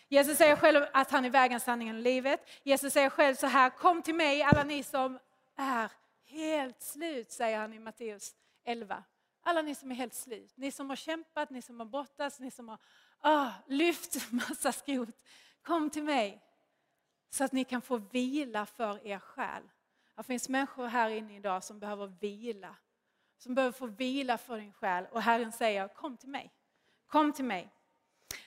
Jesus 0.08 0.38
säger 0.38 0.56
själv 0.56 0.86
att 0.92 1.10
han 1.10 1.24
är 1.24 1.30
vägen, 1.30 1.60
sanningen 1.60 1.96
och 1.96 2.02
livet. 2.02 2.40
Jesus 2.62 2.92
säger 2.92 3.10
själv 3.10 3.34
så 3.34 3.46
här, 3.46 3.70
kom 3.70 4.02
till 4.02 4.14
mig 4.14 4.42
alla 4.42 4.64
ni 4.64 4.82
som 4.82 5.18
är 5.56 5.88
helt 6.24 6.82
slut, 6.82 7.30
säger 7.30 7.58
han 7.58 7.74
i 7.74 7.78
Matteus 7.78 8.34
11. 8.64 9.04
Alla 9.42 9.62
ni 9.62 9.74
som 9.74 9.90
är 9.90 9.94
helt 9.94 10.14
slut, 10.14 10.56
ni 10.56 10.72
som 10.72 10.88
har 10.88 10.96
kämpat, 10.96 11.50
ni 11.50 11.62
som 11.62 11.80
har 11.80 11.86
brottats, 11.86 12.40
ni 12.40 12.50
som 12.50 12.68
har 12.68 12.78
Ah, 13.20 13.50
lyft 13.66 14.32
massa 14.32 14.72
skrot. 14.72 15.08
Kom 15.62 15.90
till 15.90 16.02
mig 16.02 16.42
så 17.30 17.44
att 17.44 17.52
ni 17.52 17.64
kan 17.64 17.82
få 17.82 17.96
vila 17.96 18.66
för 18.66 19.06
er 19.06 19.18
själ. 19.18 19.62
Det 20.16 20.22
finns 20.22 20.48
människor 20.48 20.86
här 20.86 21.10
inne 21.10 21.36
idag 21.36 21.64
som 21.64 21.78
behöver 21.78 22.06
vila. 22.06 22.76
Som 23.38 23.54
behöver 23.54 23.72
få 23.72 23.86
vila 23.86 24.38
för 24.38 24.56
din 24.56 24.72
själ. 24.72 25.06
Och 25.12 25.22
Herren 25.22 25.52
säger, 25.52 25.88
kom 25.88 26.16
till 26.16 26.28
mig. 26.28 26.52
Kom 27.06 27.32
till 27.32 27.44
mig. 27.44 27.68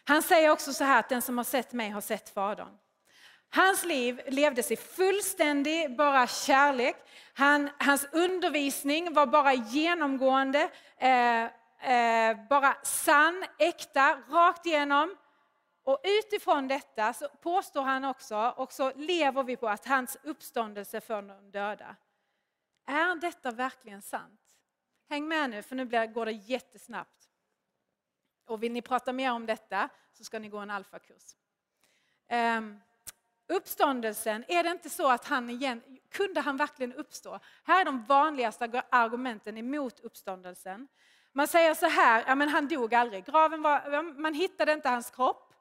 Han 0.04 0.24
säger 0.24 0.50
också 0.50 0.74
så 0.74 0.84
här 0.84 1.00
att 1.00 1.10
den 1.10 1.22
som 1.22 1.38
har 1.38 1.46
sett 1.46 1.74
mig 1.74 1.90
har 1.90 2.02
sett 2.02 2.30
Fadern. 2.30 2.78
Hans 3.50 3.86
liv 3.86 4.22
levdes 4.28 4.72
i 4.72 4.76
fullständig 4.76 5.96
bara 5.96 6.28
kärlek. 6.28 6.96
Han, 7.34 7.70
hans 7.80 8.08
undervisning 8.12 9.14
var 9.14 9.26
bara 9.26 9.54
genomgående, 9.54 10.70
eh, 10.98 11.48
eh, 11.84 12.48
bara 12.50 12.78
sann, 12.84 13.46
äkta, 13.60 14.22
rakt 14.30 14.66
igenom. 14.66 15.18
Och 15.84 16.02
utifrån 16.04 16.68
detta 16.68 17.14
så 17.14 17.28
påstår 17.42 17.82
han 17.82 18.06
också, 18.06 18.54
och 18.58 18.74
så 18.74 18.94
lever 18.96 19.44
vi 19.44 19.58
på 19.58 19.70
att 19.70 19.86
hans 19.86 20.18
uppståndelse 20.24 21.02
för 21.02 21.22
de 21.22 21.52
döda. 21.52 21.96
Är 22.86 23.16
detta 23.16 23.52
verkligen 23.52 24.02
sant? 24.02 24.42
Häng 25.10 25.28
med 25.28 25.50
nu, 25.50 25.64
för 25.64 25.76
nu 25.76 25.86
går 26.14 26.26
det 26.26 26.32
jättesnabbt. 26.32 27.30
Och 28.46 28.64
vill 28.64 28.72
ni 28.72 28.82
prata 28.82 29.14
mer 29.14 29.32
om 29.32 29.46
detta 29.46 29.90
så 30.14 30.24
ska 30.24 30.40
ni 30.40 30.50
gå 30.50 30.58
en 30.58 30.70
alfakurs. 30.70 31.36
Um, 32.32 32.82
uppståndelsen, 33.48 34.46
är 34.48 34.64
det 34.64 34.70
inte 34.70 34.90
så 34.90 35.12
att 35.12 35.26
han 35.26 35.50
igen, 35.50 36.00
kunde 36.12 36.42
han 36.42 36.58
verkligen 36.58 36.94
uppstå? 36.94 37.40
Här 37.64 37.82
är 37.82 37.86
de 37.86 38.06
vanligaste 38.06 38.84
argumenten 38.90 39.58
emot 39.58 40.00
uppståndelsen. 40.00 40.88
Man 41.36 41.48
säger 41.48 41.74
så 41.74 41.88
här, 41.88 42.24
ja 42.28 42.36
men 42.36 42.50
han 42.50 42.68
dog 42.68 42.96
aldrig. 42.96 43.26
Graven 43.26 43.62
var, 43.62 44.22
man 44.22 44.34
hittade 44.34 44.74
inte 44.74 44.90
hans 44.90 45.10
kropp. 45.10 45.54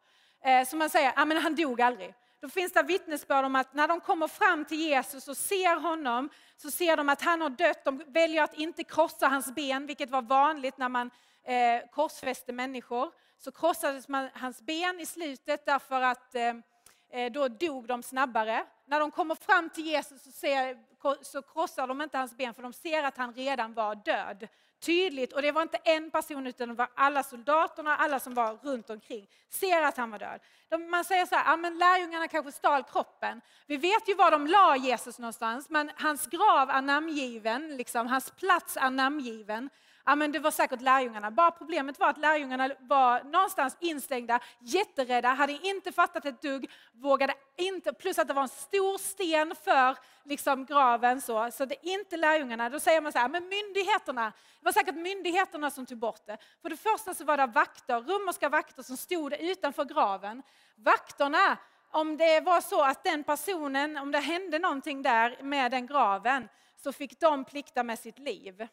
Eh, 0.45 0.67
så 0.67 0.77
man 0.77 0.91
säger, 0.91 1.13
ja 1.17 1.25
men 1.25 1.37
han 1.37 1.55
dog 1.55 1.81
aldrig. 1.81 2.15
Då 2.41 2.49
finns 2.49 2.73
det 2.73 2.83
vittnesbörd 2.83 3.45
om 3.45 3.57
att 3.57 3.75
när 3.75 3.89
de 3.89 4.01
kommer 4.01 4.29
fram 4.29 4.65
till 4.65 4.81
Jesus 4.81 5.29
och 5.29 5.37
ser 5.37 5.81
honom 5.81 6.31
så 6.57 6.71
ser 6.71 6.97
de 6.97 7.09
att 7.09 7.23
han 7.23 7.41
har 7.41 7.51
dött. 7.51 7.85
De 7.85 8.03
väljer 8.07 8.43
att 8.43 8.55
inte 8.55 8.85
krossa 8.85 9.29
hans 9.29 9.55
ben, 9.55 9.87
vilket 9.87 10.11
var 10.11 10.23
vanligt 10.23 10.79
när 10.79 10.89
man 10.89 11.11
eh, 11.45 11.91
korsfäste 11.91 12.53
människor. 12.53 13.11
Så 13.39 13.53
krossades 13.53 14.09
man 14.09 14.29
hans 14.35 14.63
ben 14.63 15.01
i 15.01 15.07
slutet 15.07 15.67
därför 15.67 16.01
att 16.01 16.35
eh, 16.35 17.33
då 17.33 17.49
dog 17.49 17.87
de 17.87 18.03
snabbare. 18.03 18.65
När 18.87 19.01
de 19.01 19.11
kommer 19.11 19.35
fram 19.35 19.71
till 19.71 19.87
Jesus 19.87 20.23
så, 20.23 20.31
ser, 20.31 20.77
så 21.25 21.43
krossar 21.43 21.87
de 21.87 22.03
inte 22.03 22.19
hans 22.19 22.37
ben 22.37 22.55
för 22.55 22.63
de 22.63 22.73
ser 22.73 23.03
att 23.03 23.17
han 23.17 23.35
redan 23.35 23.75
var 23.75 23.95
död 23.95 24.49
tydligt, 24.83 25.33
och 25.33 25.42
det 25.42 25.53
var 25.53 25.62
inte 25.62 25.79
en 25.85 26.11
person 26.11 26.47
utan 26.47 26.68
det 26.68 26.75
var 26.75 26.88
alla 26.95 27.23
soldaterna, 27.23 27.97
alla 27.97 28.21
som 28.21 28.35
var 28.35 28.59
runt 28.62 28.90
omkring, 28.90 29.27
ser 29.49 29.83
att 29.83 29.97
han 29.97 30.11
var 30.11 30.18
död. 30.18 30.40
De, 30.68 30.90
man 30.90 31.05
säger 31.05 31.27
så 31.27 31.35
här, 31.35 31.51
ja, 31.51 31.57
men 31.57 31.79
lärjungarna 31.79 32.29
kanske 32.29 32.53
stal 32.53 32.83
kroppen. 32.83 33.40
Vi 33.66 33.77
vet 33.77 34.09
ju 34.09 34.14
var 34.14 34.31
de 34.31 34.47
la 34.47 34.77
Jesus 34.77 35.18
någonstans, 35.18 35.71
men 35.71 35.90
hans 35.97 36.27
grav 36.27 36.71
är 36.71 36.83
namngiven, 36.83 37.77
liksom, 37.77 38.07
hans 38.07 38.31
plats 38.31 38.77
är 38.77 38.90
namngiven. 38.90 39.71
Ja, 40.05 40.17
men 40.17 40.33
det 40.33 40.38
var 40.38 40.51
säkert 40.51 40.81
lärjungarna. 40.81 41.31
Bara 41.31 41.51
problemet 41.51 41.99
var 41.99 42.09
att 42.09 42.19
lärjungarna 42.19 42.71
var 42.81 43.23
någonstans 43.23 43.77
instängda, 43.81 44.41
jätterädda, 44.61 45.29
hade 45.29 45.53
inte 45.53 45.93
fattat 45.93 46.25
ett 46.25 46.43
dugg, 46.43 46.71
vågade 46.93 47.35
inte, 47.57 47.93
plus 47.93 48.19
att 48.19 48.29
det 48.29 48.35
var 48.35 48.43
en 48.43 48.49
stor 48.49 48.99
sten 48.99 49.55
för 49.65 49.97
liksom, 50.25 50.65
graven. 50.65 51.21
Så, 51.21 51.51
så 51.51 51.65
det 51.65 51.75
är 51.75 51.93
inte 51.93 52.17
lärjungarna. 52.17 52.69
Då 52.69 52.81
säger 52.81 53.01
man 53.01 53.12
så 53.12 53.19
här, 53.19 53.29
men 53.29 53.49
myndigheterna, 53.49 54.33
det 54.61 54.65
var 54.65 54.73
säkert 54.73 54.95
myndigheterna 54.95 55.71
som 55.71 55.87
tog 55.87 55.99
bort 55.99 56.27
det. 56.27 56.38
För 56.62 56.71
det 56.71 56.77
första 56.77 57.15
så 57.15 57.25
var 57.25 57.37
det 57.37 57.47
vakter, 57.47 58.01
romerska 58.01 58.49
vakter 58.49 58.83
som 58.83 58.97
stod 58.97 59.33
utanför 59.33 59.85
graven. 59.85 60.43
Vakterna, 60.77 61.57
om 61.91 62.17
det 62.17 62.41
var 62.41 62.61
så 62.61 62.83
att 62.83 63.05
den 63.05 63.25
personen, 63.25 63.97
om 63.97 64.12
det 64.12 64.19
hände 64.19 64.59
någonting 64.59 65.03
där 65.03 65.43
med 65.43 65.71
den 65.71 65.87
graven, 65.87 66.49
så 66.77 66.93
fick 66.93 67.21
de 67.21 67.45
plikta 67.45 67.83
med 67.83 67.99
sitt 67.99 68.19
liv. 68.19 68.69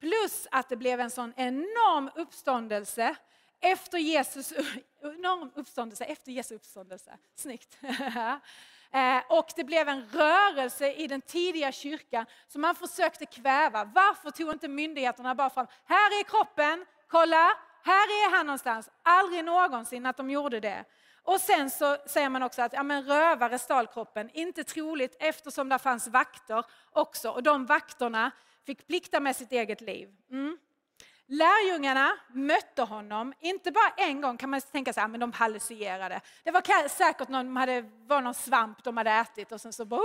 Plus 0.00 0.46
att 0.50 0.68
det 0.68 0.76
blev 0.76 1.00
en 1.00 1.10
sån 1.10 1.32
enorm 1.36 2.10
uppståndelse 2.14 3.16
efter 3.60 3.98
Jesus, 3.98 4.52
enorm 5.02 5.50
uppståndelse 5.54 6.04
efter 6.04 6.32
Jesu 6.32 6.54
uppståndelse. 6.54 7.18
Snyggt! 7.36 7.78
Eh, 8.90 9.22
och 9.28 9.46
det 9.56 9.64
blev 9.64 9.88
en 9.88 10.08
rörelse 10.08 10.92
i 10.92 11.06
den 11.06 11.20
tidiga 11.20 11.72
kyrkan 11.72 12.26
som 12.48 12.60
man 12.60 12.74
försökte 12.74 13.26
kväva. 13.26 13.84
Varför 13.84 14.30
tog 14.30 14.50
inte 14.50 14.68
myndigheterna 14.68 15.34
bara 15.34 15.50
fram, 15.50 15.66
här 15.84 16.20
är 16.20 16.24
kroppen, 16.24 16.86
kolla, 17.08 17.50
här 17.82 18.06
är 18.06 18.36
han 18.36 18.46
någonstans. 18.46 18.90
Aldrig 19.02 19.44
någonsin 19.44 20.06
att 20.06 20.16
de 20.16 20.30
gjorde 20.30 20.60
det. 20.60 20.84
Och 21.22 21.40
sen 21.40 21.70
så 21.70 21.96
säger 22.06 22.28
man 22.28 22.42
också 22.42 22.62
att 22.62 22.72
ja, 22.72 22.82
men 22.82 23.04
rövare 23.04 23.58
stal 23.58 23.86
kroppen. 23.86 24.30
Inte 24.32 24.64
troligt 24.64 25.16
eftersom 25.20 25.68
det 25.68 25.78
fanns 25.78 26.08
vakter 26.08 26.64
också. 26.92 27.30
Och 27.30 27.42
de 27.42 27.66
vakterna 27.66 28.30
fick 28.66 28.86
plikta 28.86 29.20
med 29.20 29.36
sitt 29.36 29.52
eget 29.52 29.80
liv. 29.80 30.08
Mm. 30.30 30.58
Lärjungarna 31.28 32.12
mötte 32.32 32.82
honom, 32.82 33.32
inte 33.40 33.72
bara 33.72 33.92
en 33.96 34.20
gång 34.20 34.36
kan 34.36 34.50
man 34.50 34.60
tänka 34.60 34.92
sig, 34.92 35.02
ah, 35.02 35.08
men 35.08 35.20
de 35.20 35.32
hallucinerade. 35.32 36.20
Det 36.44 36.50
var 36.50 36.88
säkert 36.88 37.28
någon, 37.28 37.46
de 37.46 37.56
hade, 37.56 37.84
var 38.06 38.20
någon 38.20 38.34
svamp 38.34 38.84
de 38.84 38.96
hade 38.96 39.10
ätit 39.10 39.52
och 39.52 39.60
sen 39.60 39.72
så 39.72 39.84
bara, 39.84 40.00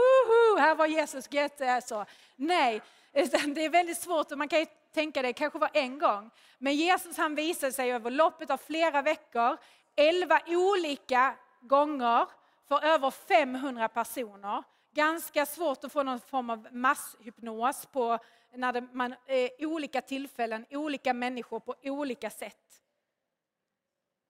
här 0.60 0.76
var 0.76 0.86
Jesus, 0.86 1.34
gött! 1.34 1.62
så. 1.84 2.06
Nej, 2.36 2.82
det 3.12 3.66
är 3.66 3.70
väldigt 3.70 3.98
svårt 3.98 4.32
och 4.32 4.38
man 4.38 4.48
kan 4.48 4.60
ju 4.60 4.66
tänka 4.94 5.22
det 5.22 5.34
kanske 5.34 5.60
var 5.60 5.70
en 5.74 6.00
gång. 6.00 6.32
Men 6.58 6.76
Jesus 6.76 7.18
han 7.18 7.36
visade 7.36 7.72
sig 7.72 7.92
över 7.92 8.12
loppet 8.12 8.50
av 8.50 8.58
flera 8.58 9.02
veckor, 9.02 9.58
elva 9.96 10.40
olika 10.48 11.36
gånger 11.62 12.26
för 12.68 12.84
över 12.84 13.12
500 13.12 13.88
personer. 13.88 14.64
Ganska 14.94 15.46
svårt 15.46 15.84
att 15.84 15.92
få 15.92 16.04
någon 16.04 16.20
form 16.20 16.50
av 16.50 16.68
masshypnos 16.72 17.86
på 17.86 18.20
när 18.56 18.74
det, 18.74 18.82
man 18.82 19.16
eh, 19.26 19.50
olika 19.60 20.02
tillfällen, 20.02 20.66
olika 20.70 21.14
människor 21.14 21.60
på 21.60 21.76
olika 21.84 22.30
sätt. 22.30 22.84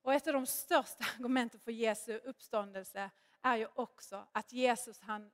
Och 0.01 0.13
ett 0.13 0.27
av 0.27 0.33
de 0.33 0.45
största 0.45 1.05
argumenten 1.15 1.59
för 1.59 1.71
Jesu 1.71 2.17
uppståndelse 2.17 3.09
är 3.41 3.57
ju 3.57 3.67
också 3.75 4.27
att 4.31 4.53
Jesus 4.53 5.01
han, 5.01 5.31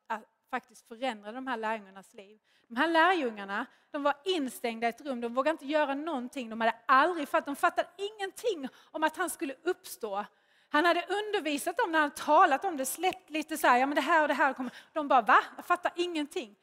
faktiskt 0.49 0.87
förändrade 0.87 1.37
de 1.37 1.47
här 1.47 1.57
lärjungarnas 1.57 2.13
liv. 2.13 2.39
De 2.67 2.75
här 2.75 2.87
lärjungarna 2.87 3.65
de 3.91 4.03
var 4.03 4.13
instängda 4.25 4.87
i 4.87 4.89
ett 4.89 5.01
rum, 5.01 5.21
de 5.21 5.33
vågade 5.33 5.51
inte 5.51 5.65
göra 5.65 5.95
någonting. 5.95 6.49
De 6.49 6.61
hade 6.61 6.75
aldrig 6.85 7.29
fattat, 7.29 7.45
de 7.45 7.55
fattade 7.55 7.89
ingenting 7.97 8.67
om 8.91 9.03
att 9.03 9.17
han 9.17 9.29
skulle 9.29 9.55
uppstå. 9.63 10.25
Han 10.69 10.85
hade 10.85 11.05
undervisat 11.09 11.77
dem 11.77 11.91
när 11.91 11.99
han 11.99 12.11
talat 12.11 12.65
om 12.65 12.77
det, 12.77 12.85
släppt 12.85 13.29
lite 13.29 13.57
så 13.57 13.67
här, 13.67 13.77
ja 13.77 13.85
men 13.85 13.95
det 13.95 14.01
här 14.01 14.21
och 14.21 14.27
det 14.27 14.33
här 14.33 14.53
kommer. 14.53 14.73
De 14.93 15.07
bara, 15.07 15.21
va? 15.21 15.43
Jag 15.55 15.65
fattar 15.65 15.91
ingenting. 15.95 16.55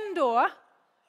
Ändå 0.00 0.48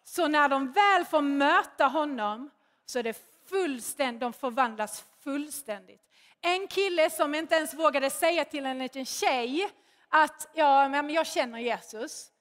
så 0.04 0.28
när 0.28 0.50
de 0.50 0.72
väl 0.72 1.06
får 1.06 1.22
möta 1.22 1.88
honom 1.88 2.50
så 2.86 3.00
är 3.00 3.04
det 3.04 3.18
fullständigt, 3.50 4.22
de 4.22 4.34
förvandlas 4.34 5.06
fullständigt. 5.24 6.02
En 6.42 6.68
kille 6.68 7.10
som 7.10 7.36
inte 7.36 7.56
ens 7.56 7.74
vågade 7.74 8.10
säga 8.10 8.46
till 8.46 8.66
en 8.66 8.80
liten 8.80 9.06
tjej 9.06 9.70
att 10.10 10.50
ja, 10.54 10.90
men 10.90 11.10
jag 11.10 11.28
känner 11.28 11.60
Jesus 11.60 12.32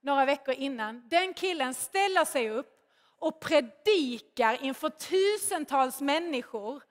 några 0.00 0.24
veckor 0.24 0.54
innan. 0.54 1.08
Den 1.08 1.34
killen 1.34 1.74
ställer 1.74 2.24
sig 2.24 2.50
upp 2.50 2.70
och 3.18 3.40
predikar 3.40 4.64
inför 4.64 4.90
tusentals 4.90 6.00
människor. 6.00 6.82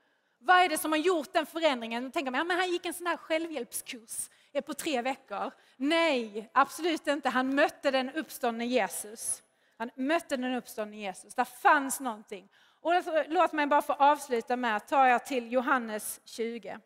Vad 0.45 0.58
är 0.58 0.69
det 0.69 0.77
som 0.77 0.91
har 0.91 0.99
gjort 0.99 1.34
den 1.34 1.45
förändringen? 1.45 2.12
Tänker 2.12 2.32
man, 2.32 2.38
ja, 2.38 2.43
men 2.43 2.58
han 2.58 2.71
gick 2.71 2.86
en 2.86 2.93
sån 2.93 3.08
här 3.08 3.17
självhjälpskurs 3.17 4.29
på 4.65 4.73
tre 4.73 5.01
veckor. 5.01 5.51
Nej, 5.77 6.49
absolut 6.53 7.08
inte. 7.08 7.29
Han 7.29 7.56
mötte 7.56 7.91
den 7.91 8.10
uppståndne 8.10 8.65
Jesus. 8.65 9.43
Han 9.77 9.89
mötte 9.95 10.38
den 10.38 10.53
uppståndne 10.53 10.97
Jesus. 10.97 11.36
Där 11.36 11.45
fanns 11.45 11.99
någonting. 11.99 12.49
Och 12.82 12.93
låt 13.27 13.51
mig 13.51 13.67
bara 13.67 13.82
få 13.82 13.93
avsluta 13.93 14.56
med 14.56 14.75
att 14.75 14.88
ta 14.88 15.08
er 15.08 15.19
till 15.19 15.51
Johannes 15.51 16.21
20. 16.25 16.79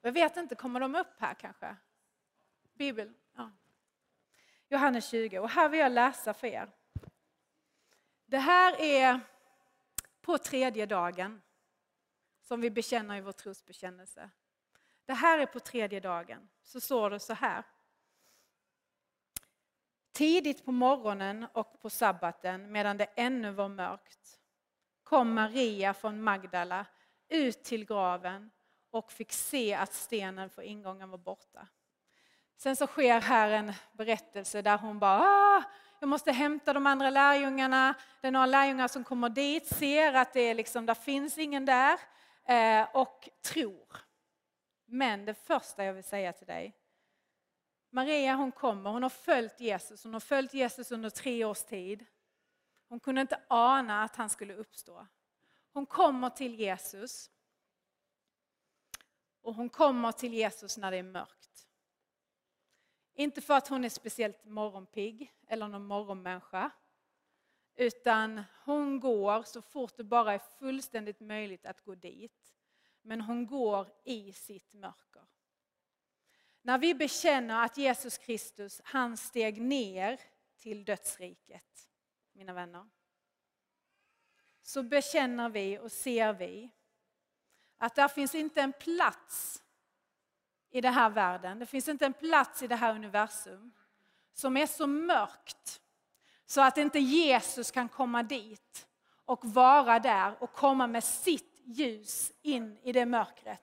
Jag 0.00 0.12
vet 0.12 0.36
inte, 0.36 0.54
kommer 0.54 0.80
de 0.80 0.94
upp 0.94 1.20
här 1.20 1.34
kanske? 1.34 1.76
Bibeln? 2.74 3.14
Ja. 3.36 3.50
Johannes 4.68 5.08
20. 5.08 5.38
Och 5.38 5.50
här 5.50 5.68
vill 5.68 5.80
jag 5.80 5.92
läsa 5.92 6.34
för 6.34 6.46
er. 6.46 6.70
Det 8.26 8.38
här 8.38 8.80
är 8.80 9.20
på 10.20 10.38
tredje 10.38 10.86
dagen 10.86 11.40
som 12.50 12.60
vi 12.60 12.70
bekänner 12.70 13.16
i 13.16 13.20
vår 13.20 13.32
trosbekännelse. 13.32 14.30
Det 15.06 15.12
här 15.12 15.38
är 15.38 15.46
på 15.46 15.60
tredje 15.60 16.00
dagen. 16.00 16.48
Så 16.62 16.80
står 16.80 17.10
det 17.10 17.20
så 17.20 17.34
här. 17.34 17.64
Tidigt 20.12 20.64
på 20.64 20.72
morgonen 20.72 21.46
och 21.52 21.80
på 21.80 21.90
sabbaten 21.90 22.72
medan 22.72 22.96
det 22.96 23.06
ännu 23.14 23.50
var 23.50 23.68
mörkt 23.68 24.40
kom 25.02 25.34
Maria 25.34 25.94
från 25.94 26.22
Magdala 26.22 26.86
ut 27.28 27.64
till 27.64 27.84
graven 27.84 28.50
och 28.90 29.12
fick 29.12 29.32
se 29.32 29.74
att 29.74 29.92
stenen 29.92 30.50
för 30.50 30.62
ingången 30.62 31.10
var 31.10 31.18
borta. 31.18 31.68
Sen 32.56 32.76
så 32.76 32.86
sker 32.86 33.20
här 33.20 33.50
en 33.50 33.72
berättelse 33.92 34.62
där 34.62 34.78
hon 34.78 34.98
bara 34.98 35.20
ah, 35.20 35.62
jag 36.00 36.08
måste 36.08 36.32
hämta 36.32 36.72
de 36.72 36.86
andra 36.86 37.10
lärjungarna. 37.10 37.94
Det 38.20 38.26
är 38.26 38.32
några 38.32 38.46
lärjungar 38.46 38.88
som 38.88 39.04
kommer 39.04 39.28
dit, 39.28 39.66
ser 39.66 40.12
att 40.14 40.32
det 40.32 40.40
är 40.40 40.54
liksom, 40.54 40.86
där 40.86 40.94
finns 40.94 41.38
ingen 41.38 41.64
där 41.64 41.98
Eh, 42.50 42.88
och 42.94 43.28
tror. 43.42 43.96
Men 44.84 45.24
det 45.24 45.34
första 45.34 45.84
jag 45.84 45.94
vill 45.94 46.04
säga 46.04 46.32
till 46.32 46.46
dig, 46.46 46.76
Maria 47.90 48.34
hon 48.34 48.52
kommer, 48.52 48.90
hon 48.90 49.02
har 49.02 49.10
följt 49.10 49.60
Jesus, 49.60 50.04
hon 50.04 50.12
har 50.12 50.20
följt 50.20 50.54
Jesus 50.54 50.92
under 50.92 51.10
tre 51.10 51.44
års 51.44 51.62
tid. 51.62 52.06
Hon 52.88 53.00
kunde 53.00 53.20
inte 53.20 53.42
ana 53.48 54.02
att 54.04 54.16
han 54.16 54.30
skulle 54.30 54.54
uppstå. 54.54 55.06
Hon 55.72 55.86
kommer 55.86 56.30
till 56.30 56.54
Jesus. 56.54 57.30
Och 59.42 59.54
hon 59.54 59.68
kommer 59.68 60.12
till 60.12 60.34
Jesus 60.34 60.76
när 60.76 60.90
det 60.90 60.96
är 60.96 61.02
mörkt. 61.02 61.68
Inte 63.14 63.40
för 63.40 63.54
att 63.54 63.68
hon 63.68 63.84
är 63.84 63.88
speciellt 63.88 64.44
morgonpigg 64.44 65.32
eller 65.46 65.68
någon 65.68 65.86
morgonmänniska. 65.86 66.70
Utan 67.80 68.42
hon 68.64 69.00
går 69.00 69.42
så 69.42 69.62
fort 69.62 69.96
det 69.96 70.04
bara 70.04 70.32
är 70.34 70.38
fullständigt 70.38 71.20
möjligt 71.20 71.66
att 71.66 71.80
gå 71.80 71.94
dit. 71.94 72.54
Men 73.02 73.20
hon 73.20 73.46
går 73.46 73.88
i 74.04 74.32
sitt 74.32 74.74
mörker. 74.74 75.22
När 76.62 76.78
vi 76.78 76.94
bekänner 76.94 77.64
att 77.64 77.76
Jesus 77.76 78.18
Kristus, 78.18 78.80
han 78.84 79.16
steg 79.16 79.60
ner 79.60 80.20
till 80.58 80.84
dödsriket, 80.84 81.88
mina 82.32 82.52
vänner. 82.52 82.88
Så 84.62 84.82
bekänner 84.82 85.48
vi 85.48 85.78
och 85.78 85.92
ser 85.92 86.32
vi 86.32 86.70
att 87.78 87.94
där 87.94 88.08
finns 88.08 88.34
inte 88.34 88.60
en 88.60 88.72
plats 88.72 89.62
i 90.70 90.80
den 90.80 90.94
här 90.94 91.10
världen, 91.10 91.58
det 91.58 91.66
finns 91.66 91.88
inte 91.88 92.06
en 92.06 92.12
plats 92.12 92.62
i 92.62 92.66
det 92.66 92.76
här 92.76 92.94
universum 92.94 93.72
som 94.32 94.56
är 94.56 94.66
så 94.66 94.86
mörkt 94.86 95.80
så 96.50 96.60
att 96.60 96.78
inte 96.78 96.98
Jesus 96.98 97.70
kan 97.70 97.88
komma 97.88 98.22
dit 98.22 98.86
och 99.24 99.44
vara 99.44 99.98
där 99.98 100.34
och 100.38 100.52
komma 100.52 100.86
med 100.86 101.04
sitt 101.04 101.62
ljus 101.64 102.32
in 102.42 102.78
i 102.82 102.92
det 102.92 103.06
mörkret. 103.06 103.62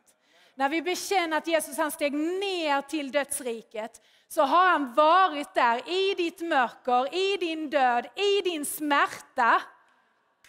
När 0.56 0.70
vi 0.70 0.82
bekänner 0.82 1.38
att 1.38 1.48
Jesus 1.48 1.78
han 1.78 1.92
steg 1.92 2.14
ner 2.14 2.82
till 2.82 3.12
dödsriket 3.12 4.02
så 4.28 4.42
har 4.42 4.70
han 4.70 4.94
varit 4.94 5.54
där 5.54 5.90
i 5.90 6.14
ditt 6.14 6.42
mörker, 6.42 7.16
i 7.16 7.38
din 7.38 7.70
död, 7.70 8.08
i 8.16 8.42
din 8.42 8.66
smärta. 8.66 9.62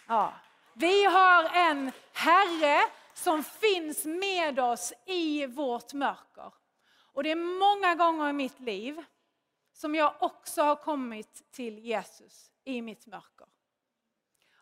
Ja. 0.07 0.33
Vi 0.73 1.05
har 1.05 1.43
en 1.53 1.91
Herre 2.13 2.81
som 3.13 3.43
finns 3.43 4.05
med 4.05 4.59
oss 4.59 4.93
i 5.05 5.45
vårt 5.45 5.93
mörker. 5.93 6.53
Och 7.13 7.23
det 7.23 7.31
är 7.31 7.59
många 7.59 7.95
gånger 7.95 8.29
i 8.29 8.33
mitt 8.33 8.59
liv 8.59 9.03
som 9.79 9.95
jag 9.95 10.13
också 10.19 10.61
har 10.61 10.75
kommit 10.75 11.51
till 11.51 11.79
Jesus 11.79 12.51
i 12.63 12.81
mitt 12.81 13.07
mörker. 13.07 13.47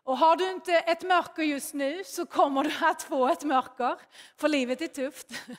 Och 0.03 0.17
har 0.17 0.35
du 0.35 0.51
inte 0.51 0.73
ett 0.73 1.03
mörker 1.03 1.43
just 1.43 1.73
nu 1.73 2.03
så 2.03 2.25
kommer 2.25 2.63
du 2.63 2.71
att 2.81 3.03
få 3.03 3.27
ett 3.27 3.43
mörker, 3.43 3.95
för 4.37 4.47
livet 4.47 4.81
är 4.81 4.87
tufft. 4.87 5.27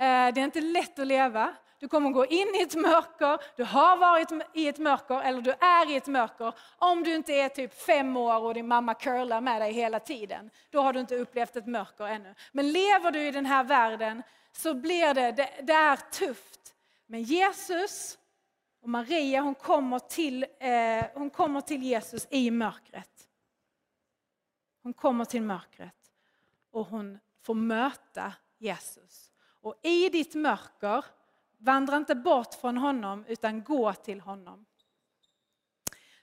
Eh, 0.00 0.34
det 0.34 0.40
är 0.40 0.44
inte 0.44 0.60
lätt 0.60 0.98
att 0.98 1.06
leva. 1.06 1.54
Du 1.78 1.88
kommer 1.88 2.10
gå 2.10 2.26
in 2.26 2.54
i 2.54 2.62
ett 2.62 2.74
mörker, 2.74 3.40
du 3.56 3.64
har 3.64 3.96
varit 3.96 4.46
i 4.54 4.68
ett 4.68 4.78
mörker 4.78 5.22
eller 5.22 5.40
du 5.40 5.50
är 5.50 5.90
i 5.90 5.96
ett 5.96 6.06
mörker. 6.06 6.54
Om 6.78 7.02
du 7.02 7.14
inte 7.14 7.32
är 7.32 7.48
typ 7.48 7.74
fem 7.74 8.16
år 8.16 8.40
och 8.40 8.54
din 8.54 8.68
mamma 8.68 8.94
curlar 8.94 9.40
med 9.40 9.60
dig 9.60 9.72
hela 9.72 10.00
tiden, 10.00 10.50
då 10.70 10.82
har 10.82 10.92
du 10.92 11.00
inte 11.00 11.16
upplevt 11.16 11.56
ett 11.56 11.66
mörker 11.66 12.04
ännu. 12.04 12.34
Men 12.52 12.72
lever 12.72 13.10
du 13.10 13.26
i 13.26 13.30
den 13.30 13.46
här 13.46 13.64
världen 13.64 14.22
så 14.52 14.74
blir 14.74 15.14
det, 15.14 15.32
det, 15.32 15.50
det 15.62 15.72
är 15.72 15.96
tufft. 15.96 16.74
Men 17.06 17.22
Jesus 17.22 18.18
och 18.88 18.92
Maria 18.92 19.40
hon 19.40 19.54
kommer, 19.54 19.98
till, 19.98 20.46
eh, 20.60 21.04
hon 21.14 21.30
kommer 21.30 21.60
till 21.60 21.82
Jesus 21.82 22.26
i 22.30 22.50
mörkret. 22.50 23.28
Hon 24.82 24.94
kommer 24.94 25.24
till 25.24 25.42
mörkret 25.42 26.12
och 26.70 26.86
hon 26.86 27.18
får 27.42 27.54
möta 27.54 28.32
Jesus. 28.58 29.32
Och 29.60 29.80
i 29.82 30.08
ditt 30.08 30.34
mörker, 30.34 31.04
vandra 31.58 31.96
inte 31.96 32.14
bort 32.14 32.54
från 32.54 32.76
honom 32.76 33.24
utan 33.28 33.64
gå 33.64 33.92
till 33.92 34.20
honom. 34.20 34.66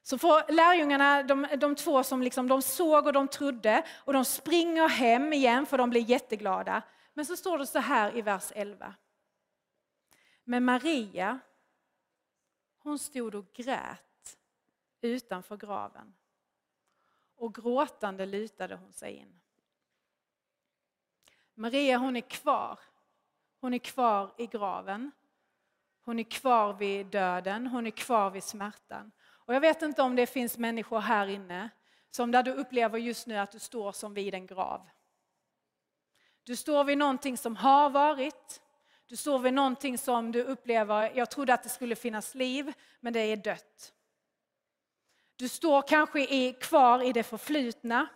Så 0.01 0.17
får 0.17 0.51
lärjungarna, 0.51 1.23
de, 1.23 1.47
de 1.57 1.75
två 1.75 2.03
som 2.03 2.21
liksom, 2.21 2.47
de 2.47 2.61
såg 2.61 3.07
och 3.07 3.13
de 3.13 3.27
trodde, 3.27 3.83
och 3.95 4.13
de 4.13 4.25
springer 4.25 4.89
hem 4.89 5.33
igen 5.33 5.65
för 5.65 5.77
de 5.77 5.89
blir 5.89 6.01
jätteglada. 6.01 6.81
Men 7.13 7.25
så 7.25 7.35
står 7.37 7.57
det 7.57 7.67
så 7.67 7.79
här 7.79 8.17
i 8.17 8.21
vers 8.21 8.51
11. 8.55 8.95
Men 10.43 10.65
Maria, 10.65 11.39
hon 12.85 12.99
stod 12.99 13.35
och 13.35 13.53
grät 13.53 14.37
utanför 15.01 15.57
graven 15.57 16.15
och 17.35 17.55
gråtande 17.55 18.25
lutade 18.25 18.75
hon 18.75 18.93
sig 18.93 19.13
in. 19.13 19.39
Maria 21.53 21.97
hon 21.97 22.15
är 22.15 22.21
kvar. 22.21 22.79
Hon 23.59 23.73
är 23.73 23.79
kvar 23.79 24.33
i 24.37 24.47
graven. 24.47 25.11
Hon 26.01 26.19
är 26.19 26.23
kvar 26.23 26.73
vid 26.73 27.05
döden, 27.05 27.67
hon 27.67 27.87
är 27.87 27.91
kvar 27.91 28.29
vid 28.29 28.43
smärtan. 28.43 29.11
Och 29.21 29.55
jag 29.55 29.61
vet 29.61 29.81
inte 29.81 30.01
om 30.01 30.15
det 30.15 30.27
finns 30.27 30.57
människor 30.57 30.99
här 30.99 31.27
inne 31.27 31.69
som 32.09 32.31
där 32.31 32.43
du 32.43 32.51
upplever 32.51 32.99
just 32.99 33.27
nu 33.27 33.37
att 33.37 33.51
du 33.51 33.59
står 33.59 33.91
som 33.91 34.13
vid 34.13 34.33
en 34.33 34.47
grav. 34.47 34.89
Du 36.43 36.55
står 36.55 36.83
vid 36.83 36.97
någonting 36.97 37.37
som 37.37 37.55
har 37.55 37.89
varit. 37.89 38.61
Du 39.07 39.15
står 39.15 39.39
vid 39.39 39.53
någonting 39.53 39.97
som 39.97 40.31
du 40.31 40.43
upplever, 40.43 41.11
jag 41.15 41.31
trodde 41.31 41.53
att 41.53 41.63
det 41.63 41.69
skulle 41.69 41.95
finnas 41.95 42.35
liv, 42.35 42.73
men 42.99 43.13
det 43.13 43.19
är 43.19 43.37
dött. 43.37 43.93
Du 45.35 45.49
står 45.49 45.81
kanske 45.81 46.19
i, 46.19 46.53
kvar 46.53 47.03
i 47.03 47.13
det 47.13 47.23
förflutna. 47.23 48.07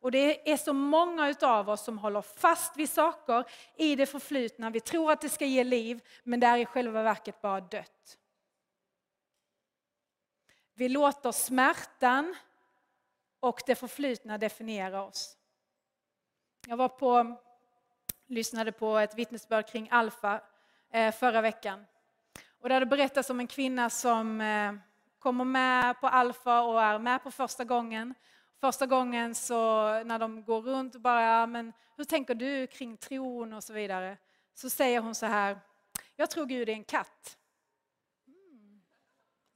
Och 0.00 0.10
det 0.10 0.52
är 0.52 0.56
så 0.56 0.72
många 0.72 1.34
av 1.42 1.70
oss 1.70 1.84
som 1.84 1.98
håller 1.98 2.22
fast 2.22 2.76
vid 2.76 2.90
saker 2.90 3.44
i 3.76 3.96
det 3.96 4.06
förflutna. 4.06 4.70
Vi 4.70 4.80
tror 4.80 5.12
att 5.12 5.20
det 5.20 5.28
ska 5.28 5.44
ge 5.44 5.64
liv, 5.64 6.00
men 6.22 6.40
det 6.40 6.46
är 6.46 6.58
i 6.58 6.66
själva 6.66 7.02
verket 7.02 7.40
bara 7.40 7.60
dött. 7.60 8.18
Vi 10.74 10.88
låter 10.88 11.32
smärtan 11.32 12.34
och 13.40 13.62
det 13.66 13.74
förflutna 13.74 14.38
definiera 14.38 15.02
oss. 15.02 15.36
Jag 16.66 16.76
var 16.76 16.88
på, 16.88 17.36
lyssnade 18.32 18.72
på 18.72 18.98
ett 18.98 19.14
vittnesbörd 19.14 19.66
kring 19.66 19.88
Alfa 19.90 20.40
eh, 20.92 21.14
förra 21.14 21.40
veckan. 21.40 21.86
Och 22.60 22.68
där 22.68 22.80
det 22.80 22.86
berättas 22.86 23.30
om 23.30 23.40
en 23.40 23.46
kvinna 23.46 23.90
som 23.90 24.40
eh, 24.40 24.72
kommer 25.18 25.44
med 25.44 26.00
på 26.00 26.06
Alfa 26.06 26.62
och 26.62 26.82
är 26.82 26.98
med 26.98 27.22
på 27.22 27.30
första 27.30 27.64
gången. 27.64 28.14
Första 28.60 28.86
gången 28.86 29.34
så 29.34 29.56
när 30.04 30.18
de 30.18 30.44
går 30.44 30.62
runt 30.62 30.94
och 30.94 31.00
bara, 31.00 31.46
men 31.46 31.72
hur 31.96 32.04
tänker 32.04 32.34
du 32.34 32.66
kring 32.66 32.96
tron 32.96 33.52
och 33.52 33.64
så 33.64 33.72
vidare. 33.72 34.16
Så 34.54 34.70
säger 34.70 35.00
hon 35.00 35.14
så 35.14 35.26
här, 35.26 35.58
jag 36.16 36.30
tror 36.30 36.46
Gud 36.46 36.68
är 36.68 36.72
en 36.72 36.84
katt. 36.84 37.38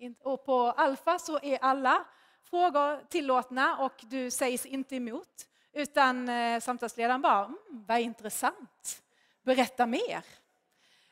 Mm. 0.01 0.15
Och 0.21 0.45
på 0.45 0.61
Alfa 0.61 1.19
så 1.19 1.39
är 1.43 1.59
alla 1.59 2.05
frågor 2.43 3.09
tillåtna 3.09 3.77
och 3.79 4.05
du 4.09 4.31
sägs 4.31 4.67
inte 4.67 4.97
emot. 4.97 5.47
Utan 5.77 6.29
eh, 6.29 6.61
samtalsledaren 6.61 7.23
bara, 7.23 7.45
mm, 7.45 7.59
vad 7.69 8.01
intressant, 8.01 9.03
berätta 9.43 9.87
mer. 9.87 10.25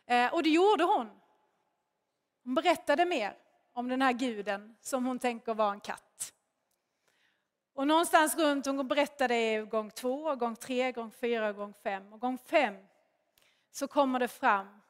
Eh, 0.07 0.35
och 0.35 0.43
det 0.43 0.51
gjorde 0.51 0.85
hon. 0.85 1.11
Hon 2.45 2.55
berättade 2.55 3.05
mer 3.05 3.37
om 3.73 3.89
den 3.89 4.03
här 4.03 4.13
guden 4.13 4.77
som 4.81 5.07
hon 5.07 5.19
tänker 5.19 5.55
vara 5.55 5.73
en 5.73 5.81
katt. 5.81 6.33
Och 7.75 7.87
någonstans 7.87 8.37
runt, 8.37 8.67
hon 8.67 8.89
berättade 8.89 9.67
gång 9.71 9.91
två, 9.91 10.35
gång 10.35 10.57
tre, 10.57 10.93
gång 10.93 11.11
fyra, 11.11 11.53
gång 11.53 11.75
fem. 11.83 12.13
Och 12.13 12.21
gång 12.21 12.39
fem 12.39 12.77
så 13.71 13.89
kommer 13.89 14.19
det 14.19 14.29
fram 14.29 14.81